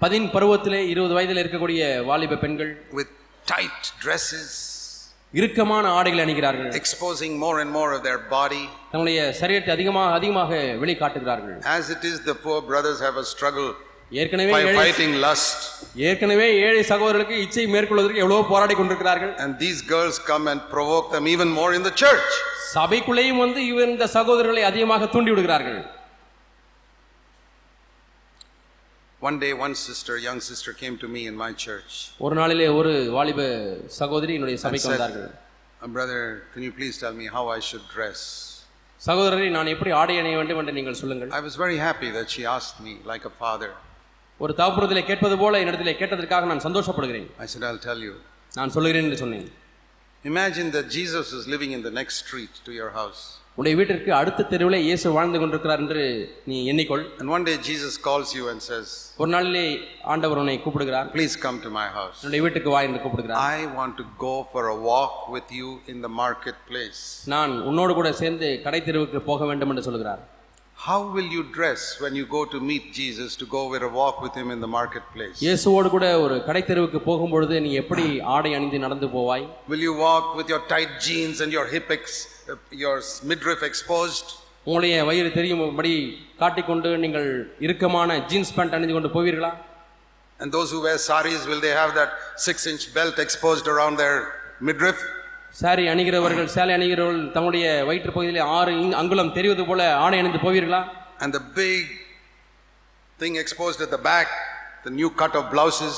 [0.00, 3.10] பதின் பருவத்திலே இருபது வயதில் இருக்கக்கூடிய வாலிப பெண்கள் with
[3.46, 4.50] tight dresses,
[5.33, 8.63] இறுக்கமான ஆடைகளை அணிகிறார்கள் exposing more and more of their body.
[8.91, 10.49] தங்களுடைய சரீரத்தை அதிகமாக அதிகமாக
[10.81, 13.69] வெளிக்காட்டுகிறார்கள் As it is, the poor brothers have a struggle
[14.21, 15.51] ஏற்கனவே fighting lust.
[16.07, 21.27] ஏற்கனவே ஏழை சகோதரர்களுக்கு இச்சை மேற்கொள்வதற்கு எவ்வளவோ போராடி கொண்டிருக்கிறார்கள் And these girls come and provoke them
[21.35, 22.31] even more in the church.
[22.75, 25.79] சபைக்குள்ளேயும் வந்து இவர் இந்த சகோதரர்களை அதிகமாக தூண்டி விடுகிறார்கள்
[29.20, 31.92] One day, one sister, young sister, came to me in my church.
[32.24, 33.40] ஒரு நாளிலே ஒரு வாலிப
[34.00, 35.28] சகோதரி என்னுடைய and சபைக்கு said, வந்தார்கள்
[35.82, 36.20] "Uh, Brother,
[36.52, 38.20] can you please tell me how I should dress?
[39.00, 42.44] சகோதரரை நான் எப்படி ஆடை அணிய வேண்டும் என்று நீங்கள் சொல்லுங்கள் I was very happy that she
[42.56, 43.70] asked me, like a father.
[44.40, 48.14] ஒரு தாப்புறத்திலே கேட்பது போல என்னிடத்திலே கேட்டதற்காக நான் சந்தோஷப்படுகிறேன் I said, I'll tell you.
[48.58, 49.48] நான் சொல்லுகிறேன் என்று சொன்னேன்
[50.24, 53.22] Imagine that Jesus is living in the next street to your house.
[53.57, 56.03] உடைய வீட்டிற்கு அடுத்த தெருவிலே இயேசு வாழ்ந்து கொண்டிருக்கிறார் என்று
[56.49, 58.87] நீ எண்ணிக்கொள் And one day Jesus calls you and says,
[59.21, 59.63] ஒரு நாளிலே
[60.13, 62.17] ஆண்டவர் உன்னை கூப்பிடுகிறார் Please come to my house.
[62.23, 65.99] என்னுடைய வீட்டுக்கு வா என்று கூப்பிடுகிறார் I want to go for a walk with you in
[66.07, 67.01] the marketplace.
[67.35, 70.23] நான் உன்னோடு கூட சேர்ந்து கடை தெருவுக்கு போக வேண்டும் என்று சொல்கிறார்
[70.77, 74.15] How will you dress when you go to meet Jesus to go for a walk
[74.25, 75.35] with him in the marketplace?
[75.45, 80.27] இயேசுவோடு கூட ஒரு கடை தெருவுக்கு போகும்பொழுது நீ எப்படி ஆடை அணிந்து நடந்து போவாய் Will you walk
[80.39, 82.30] with your tight jeans and your hip ex, uh,
[82.83, 84.27] your midriff exposed?
[84.65, 85.91] உங்களுடைய வயிறு தெரியும்படி
[86.41, 87.27] காட்டிக்கொண்டு நீங்கள்
[87.65, 89.51] இறுக்கமான ஜீன்ஸ் பேண்ட் அணிந்து கொண்டு போவீர்களா
[90.39, 92.11] And those who wear saris, will they have that
[92.45, 94.15] six inch belt exposed around their
[94.67, 94.99] midriff?
[95.61, 98.71] Sari அணிகிறவர்கள் சேலை அணிகிறவர்கள் தங்களுடைய வயிற்று பகுதியிலே ஆறு
[99.01, 100.81] அங்குலம் தெரிவது போல ஆடை அணிந்து போவீர்களா
[101.23, 101.83] And the big
[103.19, 104.29] thing exposed at the back,
[104.87, 105.97] the new cut of blouses.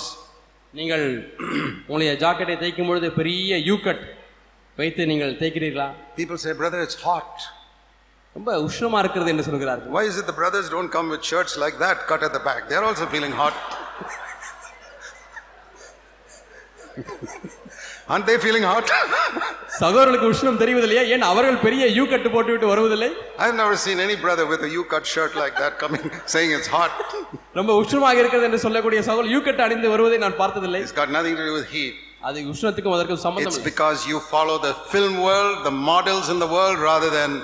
[0.74, 1.06] நீங்கள்
[1.86, 4.04] உங்களுடைய ஜாக்கெட்டை தைக்கும் பொழுது பெரிய யூ கட்
[4.77, 5.89] வைத்து நீங்கள் தைக்கிறீர்களா
[6.21, 7.31] People say, Brother, it's hot.
[8.37, 11.77] ரொம்ப உஷ்ணமா இருக்கிறது என்று சொல்கிறார்கள் Why is it the brothers don't come with shirts like
[11.85, 12.61] that cut at the back?
[12.71, 13.57] They're also feeling hot.
[18.09, 18.87] Aren't they feeling hot?
[19.81, 23.09] சகோதரர்களுக்கு உஷ்ணம் தெரிவதில்லையா ஏன் அவர்கள் பெரிய யூ கட்டு போட்டுவிட்டு வருவதில்லை
[23.45, 26.05] I've never seen any brother with a U cut shirt like that coming
[26.35, 26.95] saying it's hot.
[27.59, 31.37] ரொம்ப உஷ்ணமாக இருக்கிறது என்று சொல்லக்கூடிய சகோதரர் யூ கட் அணிந்து வருவதை நான் பார்த்ததில்லை It's got nothing
[31.41, 31.95] to do with heat.
[32.28, 36.48] அது உஷ்ணத்துக்கு அதற்கு சம்பந்தம் it's because you follow the film world the models in the
[36.58, 37.36] world rather then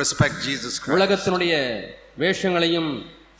[0.00, 1.54] respect Jesus உலகத்தினுடைய
[2.24, 2.90] வேஷங்களையும்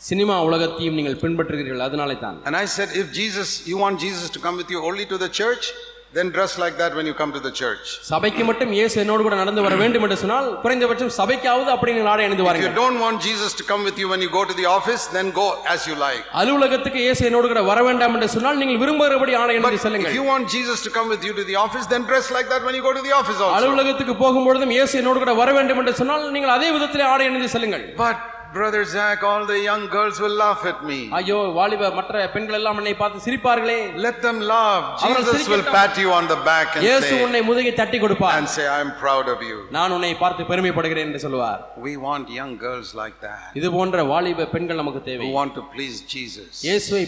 [0.08, 1.82] சினிமா உலகத்தையும் நீங்கள் பின்பற்றுகிறீர்கள்.
[1.86, 5.04] அதனாலே தான் and i said if jesus you want jesus to come with you only
[5.12, 5.64] to the church
[6.13, 7.85] then dress like that when you come to the church.
[8.09, 12.25] சபைக்கு மட்டும் இயேசு என்னோடு கூட நடந்து வர வேண்டும் என்று சொன்னால் குறைந்தபட்சம் சபைக்காவது அப்படி நீங்கள் ஆடை
[12.27, 14.55] அணிந்து If you வாருங்கள் don't want Jesus to come with you when you go to
[14.61, 16.21] the office, then go as you like.
[16.41, 20.15] அலுவலகத்துக்கு இயேசு என்னோடு கூட வர வேண்டாம் என்று சொன்னால் நீங்கள் விரும்புகிறபடி ஆடை But அணிந்து if செல்லுங்கள்
[20.19, 22.77] you want Jesus to come with you to the office, then dress like that when
[22.79, 23.55] you go to the office also.
[23.59, 27.85] அலுவலகத்துக்கு போகும்பொழுதும் இயேசு என்னோடு கூட வர வேண்டும் என்று சொன்னால் நீங்கள் அதே விதத்திலே ஆடை அணிந்து செல்லுங்கள்
[27.97, 28.17] But
[28.53, 30.97] brother Zach, all the young girls will laugh at me.
[31.19, 34.85] ஐயோ வாலிப மற்ற பெண்கள் எல்லாம் என்னை பார்த்து சிரிப்பார்களே Let them laugh.
[35.01, 35.75] அவர்கள் Jesus will சிரிக்கட்டும்.
[35.77, 38.91] pat you on the back and இயேசு say, உன்னை முதுகை தட்டி கொடுப்பார் and say, I'm
[39.03, 39.57] proud of you.
[39.77, 44.49] நான் உன்னை பார்த்து பெருமைப்படுகிறேன் என்று சொல்லுவார் We want young girls like that இது போன்ற வாலிப
[44.55, 46.51] பெண்கள் நமக்கு தேவை who want to please Jesus.
[46.69, 47.03] இயேசுவை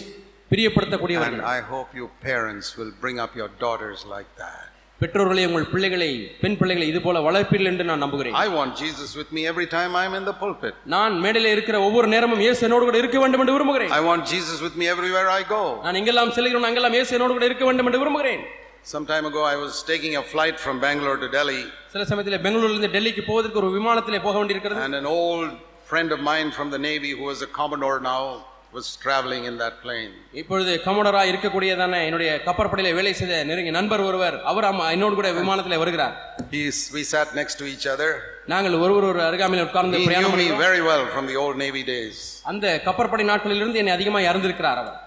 [0.50, 4.61] பிரியப்படுத்தக்கூடியவர்கள் And I hope you parents will bring up your daughters like that.
[5.03, 6.09] பெற்றோர்களே உங்கள் பிள்ளைகளை
[6.43, 8.35] பெண் பிள்ளைகளை இது போல வளர்ப்பீர்கள் என்று நான் நம்புகிறேன்.
[8.45, 10.75] I want Jesus with me every time I'm in the pulpit.
[10.95, 13.93] நான் மேடையில இருக்கிற ஒவ்வொரு நேரமும் இயேசு என்னோடு கூட இருக்க வேண்டும் என்று விரும்புகிறேன்.
[13.99, 15.63] I want Jesus with me everywhere I go.
[15.85, 18.43] நான் எங்கெல்லாம் செல்கிறோம் அங்கெல்லாம் இயேசு என்னோடு கூட இருக்க வேண்டும் என்று விரும்புகிறேன்.
[18.93, 21.61] Some time ago, I was taking a flight from Bangalore to Delhi,
[21.93, 24.81] சில சமயத்தில் பெங்களூரிலிருந்து டெல்லிக்கு போவதற்கு ஒரு விமானத்திலே போக வேண்டியிருக்கிறது.
[24.87, 25.51] And an old
[25.91, 28.23] friend of mine from the Navy, who was a Commodore now,
[28.73, 30.11] was traveling in that plane.
[30.41, 35.77] இப்பொழுது கமோடரா இருக்கக்கூடியதான என்னுடைய கப்பற்படையில வேலை செய்த நெருங்கிய நண்பர் ஒருவர் அவர் ஆமா என்னோடு கூட விமானத்திலே
[35.83, 36.15] வருகிறார்
[36.55, 38.09] He's, we sat next to each other,
[38.53, 40.63] நாங்கள் ஒருவர் ஒரு அருகாமையில் உட்கார்ந்து He knew பிரயாணம் me பண்ணினோம்.
[40.67, 42.17] very well from the old Navy days.
[42.51, 44.97] அந்த கப்பற்படை நாட்களிலிருந்து என்னை அதிகமாக அறிந்திருக்கிறார் அவர்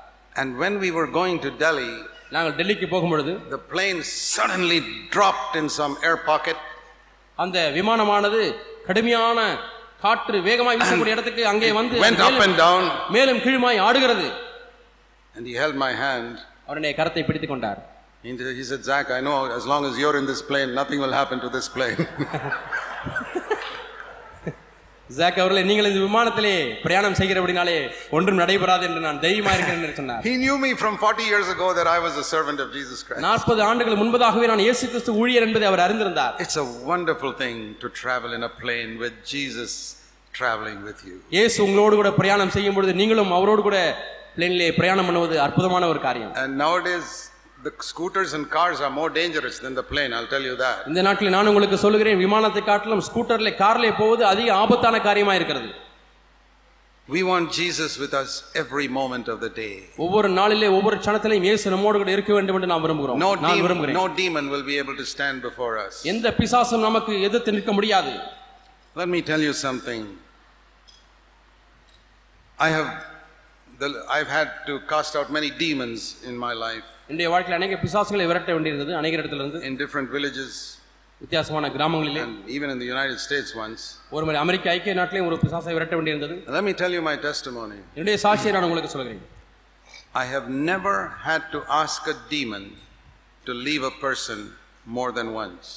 [0.40, 1.92] And when we were going to Delhi,
[2.34, 4.00] நாங்கள் டெல்லிக்கு போகும் பொழுது the plane
[4.34, 4.80] suddenly
[5.16, 6.58] dropped in some air pocket.
[7.38, 8.42] அந்த விமானமானது
[8.88, 9.38] கடுமையான
[10.05, 12.82] காற்று வேகமாய் வீசக்கூடிய இடத்துக்கு அங்கே வந்து Went up and down,
[13.16, 14.28] மேலும் கீழுமாய் ஆடுகிறது
[15.34, 16.32] and he held my hand.
[16.68, 17.82] அவருடைய கரத்தை பிடித்துக் கொண்டார்
[18.24, 21.12] He he said, Zach, I know as long as you're in this plane, nothing will
[21.12, 22.01] happen to this plane.
[25.11, 26.52] Jack அவர்களே நீங்கள் இந்த விமானத்திலே
[26.84, 27.74] பிரயாணம் செய்கிறபடினாலே
[28.16, 31.68] ஒன்றும் நடைபெறாது என்று நான் தைரியமா இருக்கிறேன் என்று சொன்னார் he knew me from 40 years ago
[31.78, 33.22] that I was a servant of Jesus Christ.
[33.26, 37.90] நாற்பது ஆண்டுகள் முன்பதாகவே நான் இயேசு கிறிஸ்து ஊழியர் என்பதை அவர் அறிந்திருந்தார் It's a wonderful thing to
[38.00, 39.72] travel in a plane with Jesus
[40.34, 41.16] traveling with you.
[41.36, 43.78] இயேசு உங்களோடு கூட பிரயாணம் செய்யும் பொழுது நீங்களும் அவரோடு கூட
[44.36, 47.07] பிளேனிலே பிரயாணம் பண்ணுவது அற்புதமான ஒரு காரியம் And nowadays,
[47.65, 50.77] the scooters and cars are more dangerous than the plane, I'll tell you that.
[50.91, 55.69] இந்த நாட்டில் நான் உங்களுக்கு சொல்லுகிறேன் விமானத்தை காட்டிலும் ஸ்கூட்டர்ல கார்ல போவது அதிக ஆபத்தான காரியமா இருக்கிறது
[57.07, 59.73] We want Jesus with us every moment of the day.
[60.05, 63.65] ஒவ்வொரு நாளிலே ஒவ்வொரு க்ஷணத்திலையும் இயேசு நம்மோடு கூட இருக்க வேண்டும் என்று நான் விரும்புகிறோம் No, நான் demon,
[63.65, 65.95] விரும்புகிறேன் no demon will be able to stand before us.
[66.13, 68.13] எந்த பிசாசும் நமக்கு எதிர்த்து நிற்க முடியாது
[69.01, 70.01] Let me tell you something.
[72.59, 72.89] I have,
[73.82, 78.25] the, I've had to cast out many demons in my life என்னுடைய வாழ்க்கையில் அநேக பிசாசுகளை
[78.32, 80.53] விரட்ட வேண்டியிருந்தது அநேக இடத்துல இருந்து in different villages
[81.21, 83.82] வித்தியாசமான கிராமங்களிலே and even in the United States once.
[84.15, 87.77] ஒரு முறை அமெரிக்க ஐக்கிய நாட்டிலேயும் ஒரு பிசாசை விரட்ட வேண்டியிருந்தது Let me tell you my testimony.
[87.95, 89.21] என்னுடைய சாட்சியை நான் உங்களுக்கு சொல்கிறேன்
[90.13, 90.95] I have never
[91.27, 92.63] had to ask a demon
[93.45, 94.39] to leave a person
[94.97, 95.67] more than once.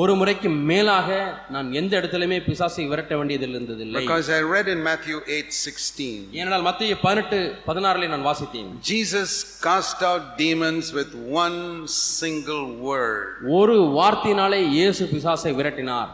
[0.00, 1.08] ஒரு முறைக்கு மேலாக
[1.54, 6.06] நான் எந்த இடத்திலுமே பிசாசை விரட்ட வேண்டியதில் இருந்ததில்லை Because I read in Matthew 8 16,
[6.38, 7.38] ஏனென்றால் மத்திய பதினெட்டு
[7.68, 9.30] பதினாறுல நான் வாசித்தேன் Jesus
[9.66, 11.10] cast out demons with
[11.42, 11.58] one
[12.18, 13.26] single word.
[13.58, 16.12] ஒரு வார்த்தையினாலே இயேசு பிசாசை விரட்டினார்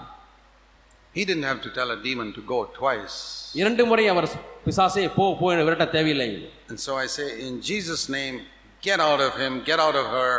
[1.19, 3.17] He didn't have to tell a demon to go twice.
[3.61, 4.29] இரண்டு முறை அவர்
[4.67, 6.31] பிசாசை போ போ என விரட்ட தேவையில்லை
[6.71, 8.37] And so I say, in Jesus' name,
[8.83, 10.33] get out of him, get out of her.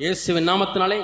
[0.00, 0.98] இயேசுவின் நாமத்தினாலே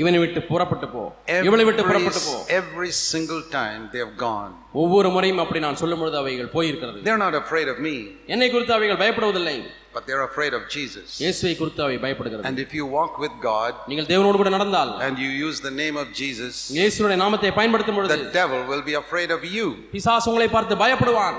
[0.00, 1.02] இவனை விட்டு புறப்பட்டு போ
[1.48, 4.52] இவளை விட்டு Every, புறப்பட்டு போ every single time they have gone.
[4.82, 7.94] ஒவ்வொரு முறையும் அப்படி நான் சொல்லும் பொழுது அவைகள் போயிருக்கிறது They're not afraid of me,
[8.34, 9.56] என்னை குறித்து அவைகள் பயப்படுவதில்லை
[9.94, 11.06] but they're afraid of Jesus.
[11.22, 15.18] இயேசுவை குறித்து அவை பயப்படுகிறது And if you walk with God நீங்கள் தேவனோடு கூட நடந்தால் and
[15.24, 19.32] you use the name of Jesus, இயேசுடைய நாமத்தை பயன்படுத்தும் பொழுது the devil will be afraid
[19.38, 19.66] of you.
[19.96, 21.38] பிசாசு உங்களை பார்த்து பயப்படுவான்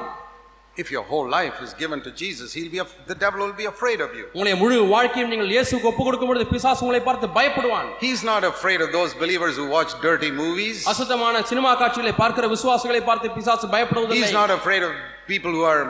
[0.78, 3.68] If your whole life is given to Jesus, he'll be af- the devil will be
[3.72, 4.24] afraid of you.
[4.34, 8.82] உங்களுடைய முழு வாழ்க்கையும் நீங்கள் இயேசுக்கு ஒப்பு கொடுக்கும் பொழுது பிசாசு உங்களை பார்த்து பயப்படுவான் He's not afraid
[8.86, 10.78] of those believers who watch dirty movies.
[10.94, 14.94] அசுத்தமான சினிமா காட்சிகளை பார்க்கிற விசுவாசிகளை பார்த்து பிசாசு பயப்படுவதில்லை He's not afraid of
[15.34, 15.84] people who are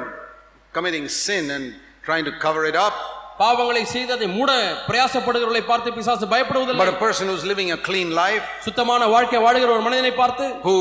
[0.74, 1.66] committing sin and
[2.04, 2.96] trying to cover it up.
[3.40, 4.52] பாவங்களை செய்து அதை மூட
[4.90, 9.72] பிரயாசப்படுகிறவர்களை பார்த்து பிசாசு But பயப்படுவதில்லை a person who's living a clean life, சுத்தமான வாழ்க்கை வாழுகிற
[9.78, 10.78] ஒரு மனிதனை பார்த்து who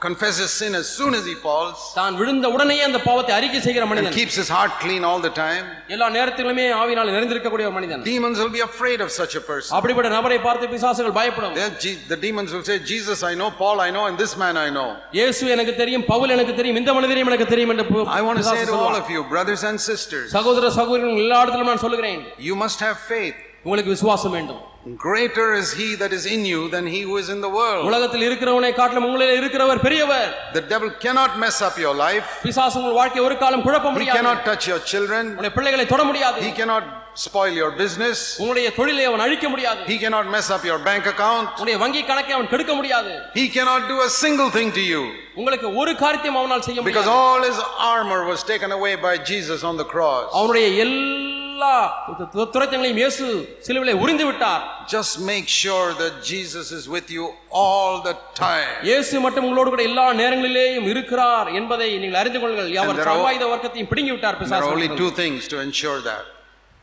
[0.00, 3.90] confesses sin as soon as he falls, தான் விழுந்த உடனேயே அந்த பாவத்தை அறிக்கை செய்கிற and
[3.92, 8.38] மனிதன் keeps his heart clean all the time, எல்லா நேரத்திலுமே ஆவினால் நிறைந்திருக்கக்கூடிய ஒரு மனிதன் demons
[8.42, 9.72] will be afraid of such a person.
[9.78, 13.80] அப்படிப்பட்ட நபரை பார்த்து பிசாசுகள் பயப்படும் They're Je- The demons will say, Jesus I know, Paul
[13.86, 14.88] I know, and this man I know.
[15.18, 18.46] இயேசு எனக்கு தெரியும் பவுல் எனக்கு தெரியும் இந்த மனிதரையும் எனக்கு தெரியும் என்று பு- I want to
[18.46, 19.00] say பிசாசு to all சொல்லுவான்.
[19.02, 23.38] of you, brothers and sisters, சகோதர சகோதரர்கள் எல்லா இடத்திலும் நான் சொல்லுகிறேன் you must have faith.
[23.66, 24.62] உங்களுக்கு விசுவாசம் வேண்டும்
[25.04, 27.80] Greater is he that is in you than he who is in the world.
[27.88, 30.28] உலகத்தில் இருக்கிறவனை காட்டிலும் உங்களில் இருக்கிறவர் பெரியவர்
[30.58, 32.28] The devil cannot mess up your life.
[32.44, 35.24] பிசாசு உங்கள் வாழ்க்கை ஒரு காலம் குழப்ப He முடியாது cannot touch your children.
[35.32, 36.84] உங்களுடைய பிள்ளைகளை தொட முடியாது He cannot
[37.24, 38.16] spoil your business.
[38.42, 41.48] உங்களுடைய தொழிலை அவன் அழிக்க முடியாது He cannot mess up your bank account.
[41.56, 45.02] உங்களுடைய வங்கி கணக்கை அவன் கெடுக்க முடியாது He cannot do a single thing to you
[45.40, 47.58] உங்களுக்கு ஒரு காரியத்தையும் அவனால் செய்ய because முடியாது all his
[47.94, 50.26] armor was taken away by Jesus on the cross.
[50.38, 51.49] அவனுடைய எல்லா
[52.33, 53.25] து- துரைத்தங்களையும் இயேசு
[53.67, 57.25] சிலுவிலே உரிந்து விட்டார் Just make sure that Jesus is with you
[57.61, 58.71] all the time.
[58.89, 64.13] இயேசு மட்டும் உங்களோடு கூட எல்லா நேரங்களிலேயும் இருக்கிறார் என்பதை நீங்கள் அறிந்து கொள்ளுங்கள் அவர் சர்வாயுத வர்க்கத்தையும் பிடுங்கி
[64.15, 66.23] விட்டார் are only பிசாசு two things to ensure that.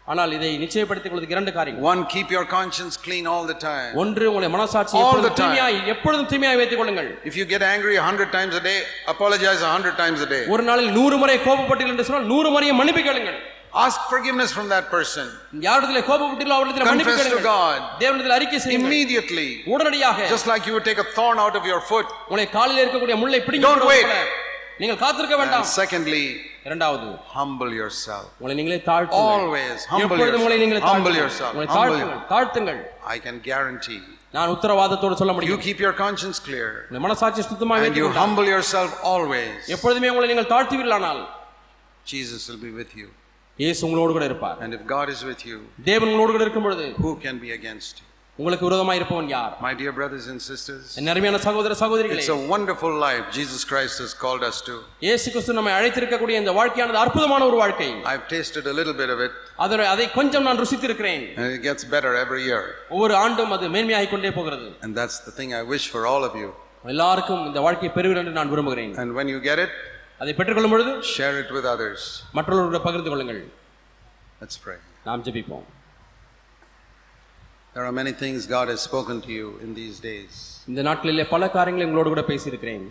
[0.07, 3.91] ஆனால் இதை நிச்சயப்படுத்திக் கொள்வதற்கு இரண்டு காரியங்கள் One, keep your conscience clean all the time.
[4.03, 5.35] ஒன்று உங்களுடைய மனசாட்சி All எப்பொழுதும்.
[5.41, 8.79] தூய்மையாய் எப்பொழுதும் தூய்மையாய் வைத்துக் கொள்ளுங்கள் If you get angry a hundred times a day,
[9.15, 10.43] apologize a hundred times a day.
[10.55, 13.39] ஒரு நாளில் நூறு முறை கோபப்பட்டீர்கள் என்று சொன்னால் நூறு முறையும் மன்னிப்பு கேளுங்கள்
[13.84, 15.28] Ask forgiveness from that person
[15.66, 17.80] யாரிடத்திலே கோபப்பட்டீர்களோ அவரிடத்தில் மன்னிப்பு Confess to கேளுங்கள் God.
[18.02, 19.48] தேவனிடத்தில் அறிக்கை செய்யுங்கள் immediately.
[19.74, 22.08] உடனடியாக Just like you would take a thorn out of your foot.
[22.30, 24.10] உங்களை காலில் இருக்கக்கூடிய முள்ளை பிடிங்க Don't wait.
[24.82, 26.24] நீங்கள் காத்திருக்க And வேண்டாம் secondly,
[26.68, 28.28] இரண்டாவது humble yourself.
[28.40, 30.94] உங்களை நீங்களே தாழ்த்துங்கள் Always humble எப்பொழுதும் உங்களை நீங்களே yourself.
[30.94, 31.24] Humble தாழ்த்துங்கள்.
[31.24, 31.52] yourself.
[31.56, 32.80] உங்களை Humble தாழ்த்துங்கள் தாழ்த்துங்கள்
[33.16, 34.00] I can guarantee
[34.38, 38.08] நான் உத்தரவாதத்தோடு சொல்ல you முடியும் keep your conscience clear உங்கள் மனசாட்சி சுத்தமாக and வைத்துக் you
[38.08, 39.58] கொண்டால் humble yourself always.
[39.78, 41.22] எப்பொழுதுமே உங்களை நீங்கள் தாழ்த்துவீர்களானால்
[42.06, 43.10] Jesus will be with you.
[43.60, 45.58] இயேசு உங்களோடு கூட இருப்பார் And if God is with you,
[45.92, 48.08] தேவன் உங்களோடு கூட இருக்கும் பொழுது who can be against you?
[48.40, 52.42] உங்களுக்கு விரோதமாய் இருப்பவன் யார் My dear brothers and sisters, என் அருமையான சகோதர சகோதரிகளே it's a
[52.54, 54.76] wonderful life Jesus Christ has called us to.
[55.06, 59.22] இயேசு கிறிஸ்து நம்மை அழைத்திருக்கக்கூடிய இந்த வாழ்க்கையானது அற்புதமான ஒரு வாழ்க்கை I've tasted a little bit of
[59.28, 62.64] it, அதனை அதை கொஞ்சம் நான் ருசித்திருக்கிறேன் and it gets better every year.
[62.96, 66.36] ஒவ்வொரு ஆண்டும் அது மேன்மையாகிக் கொண்டே போகிறது And that's the thing I wish for all of
[66.44, 66.50] you.
[66.94, 69.74] எல்லாருக்கும் இந்த வாழ்க்கையை பெறுவேன் என்று நான் விரும்புகிறேன் And when you get it,
[70.21, 72.01] அதை பெற்றுக்கொள்ளும் பொழுது share it with others.
[72.37, 73.43] மற்றவர்களுடன் பகிர்ந்து கொள்ளுங்கள்
[74.43, 74.79] Let's pray.
[75.09, 75.67] நாம் ஜெபிப்போம்
[77.75, 80.33] There are many things God has spoken to you in these days.
[80.71, 82.87] இந்த நாட்களிலே பல காரியங்களை உங்களோடு கூட பேசியிருக்கிறேன்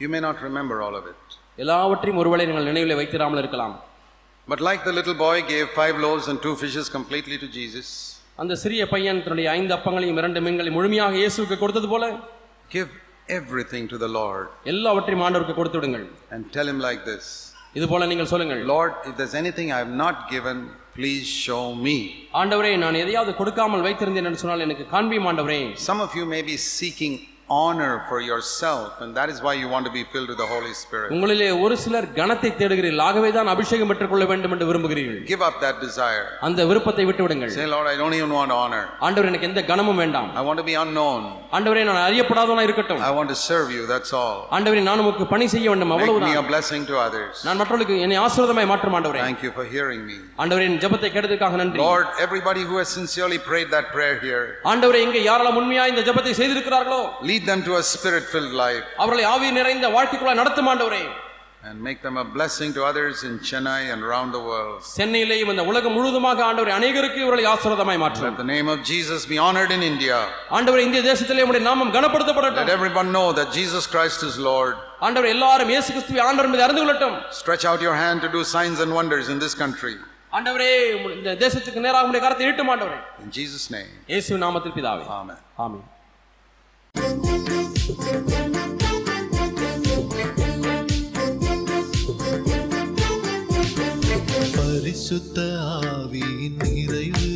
[0.00, 1.20] You may not remember all of it.
[1.58, 3.74] எல்லாவற்றையும் ஒருவேளை நீங்கள் நினைவில் வைத்திராமல் இருக்கலாம்
[4.48, 7.88] But like the little boy gave five loaves and two fishes completely to Jesus,
[8.42, 12.04] அந்த சிறிய பையன் தன்னுடைய ஐந்து அப்பங்களையும் இரண்டு மீன்களையும் முழுமையாக இயேசுவுக்கு கொடுத்தது போல
[12.70, 12.90] give
[13.29, 17.25] everything to the Lord எல்லாவற்றையும் ஆண்டவருக்கு கொடுத்து விடுங்கள் and tell him like this
[17.77, 20.57] இது போல நீங்கள் சொல்லுங்கள் Lord, if there's anything I have not given,
[20.97, 21.97] please show me.
[22.41, 25.59] ஆண்டவரே நான் எதையாவது கொடுக்காமல் வைத்திருந்தேன் என்று சொன்னால் எனக்கு காண்பியும் ஆண்டவரே
[25.89, 27.15] Some of you may be seeking
[27.49, 30.73] honor for yourself, and that is why you want to be filled with the Holy
[30.79, 31.09] Spirit.
[31.15, 35.75] உங்களிலே ஒரு சிலர் கனத்தை தேடுகிறீர்கள் ஆகவே தான் அபிஷேகம் பெற்றுக்கொள்ள வேண்டும் என்று விரும்புகிறீர்கள் Give up that
[35.85, 36.25] desire.
[36.47, 38.81] அந்த விருப்பத்தை விட்டு விடுங்கள் Say, Lord, I don't even want honor.
[39.07, 41.21] ஆண்டவர் எனக்கு எந்த கனமும் வேண்டாம் I want to be unknown.
[41.57, 44.35] ஆண்டவரே நான் அறியப்படாதவனா இருக்கட்டும் I want to serve you, that's all.
[44.57, 47.33] ஆண்டவரே நான் உமக்கு பணி செய்ய வேண்டும் Make me அவ்வளவுதான் a blessing to others.
[47.47, 50.17] நான் மற்றவர்களுக்கு என்னை ஆசீர்வாதமாய் மாற்றும் ஆண்டவரே Thank you for hearing me.
[50.43, 55.01] ஆண்டவரே என் ஜெபத்தை கேட்டதற்காக நன்றி Lord, everybody who has sincerely prayed that prayer here, ஆண்டவரே
[55.07, 59.50] இங்கே யாரெல்லாம் உண்மையா இந்த ஜெபத்தை செய்திருக்கிறார்களோ lead them to a spirit filled life அவர்களை ஆவி
[59.60, 61.04] நிறைந்த வாழ்க்கைக்குள்ள நடத்தும் ஆண்டவரே
[61.64, 64.78] and make them a blessing to others in Chennai and around the world.
[64.96, 69.38] சென்னையிலேயும் இந்த உலகம் முழுவதுமாக ஆண்டவரே அநேகருக்கு இவர்களை ஆசீர்வாதமாய் மாற்றும் Let the name of Jesus be
[69.46, 70.16] honored in India.
[70.58, 74.74] ஆண்டவரே இந்திய தேசத்திலே உடைய நாமம் Let கனப்படுத்தப்படட்டும் everyone know that Jesus Christ is Lord.
[75.06, 78.80] ஆண்டவர் எல்லாரும் இயேசு கிறிஸ்துவை ஆண்டவர் மீது அறிந்து கொள்ளட்டும் Stretch out your hand to do signs
[78.86, 79.94] and wonders in this country.
[80.32, 80.72] ஆண்டவரே
[81.16, 85.40] இந்த தேசத்துக்கு நேராக உடைய கரத்தை நீட்டும் ஆண்டவரே In Jesus' name, இயேசு நாமத்தில் பிதாவே Amen.
[85.64, 85.84] ஆமென்
[94.56, 95.40] பரிசுத்த
[95.82, 97.31] ஆவியின் நிறைவு.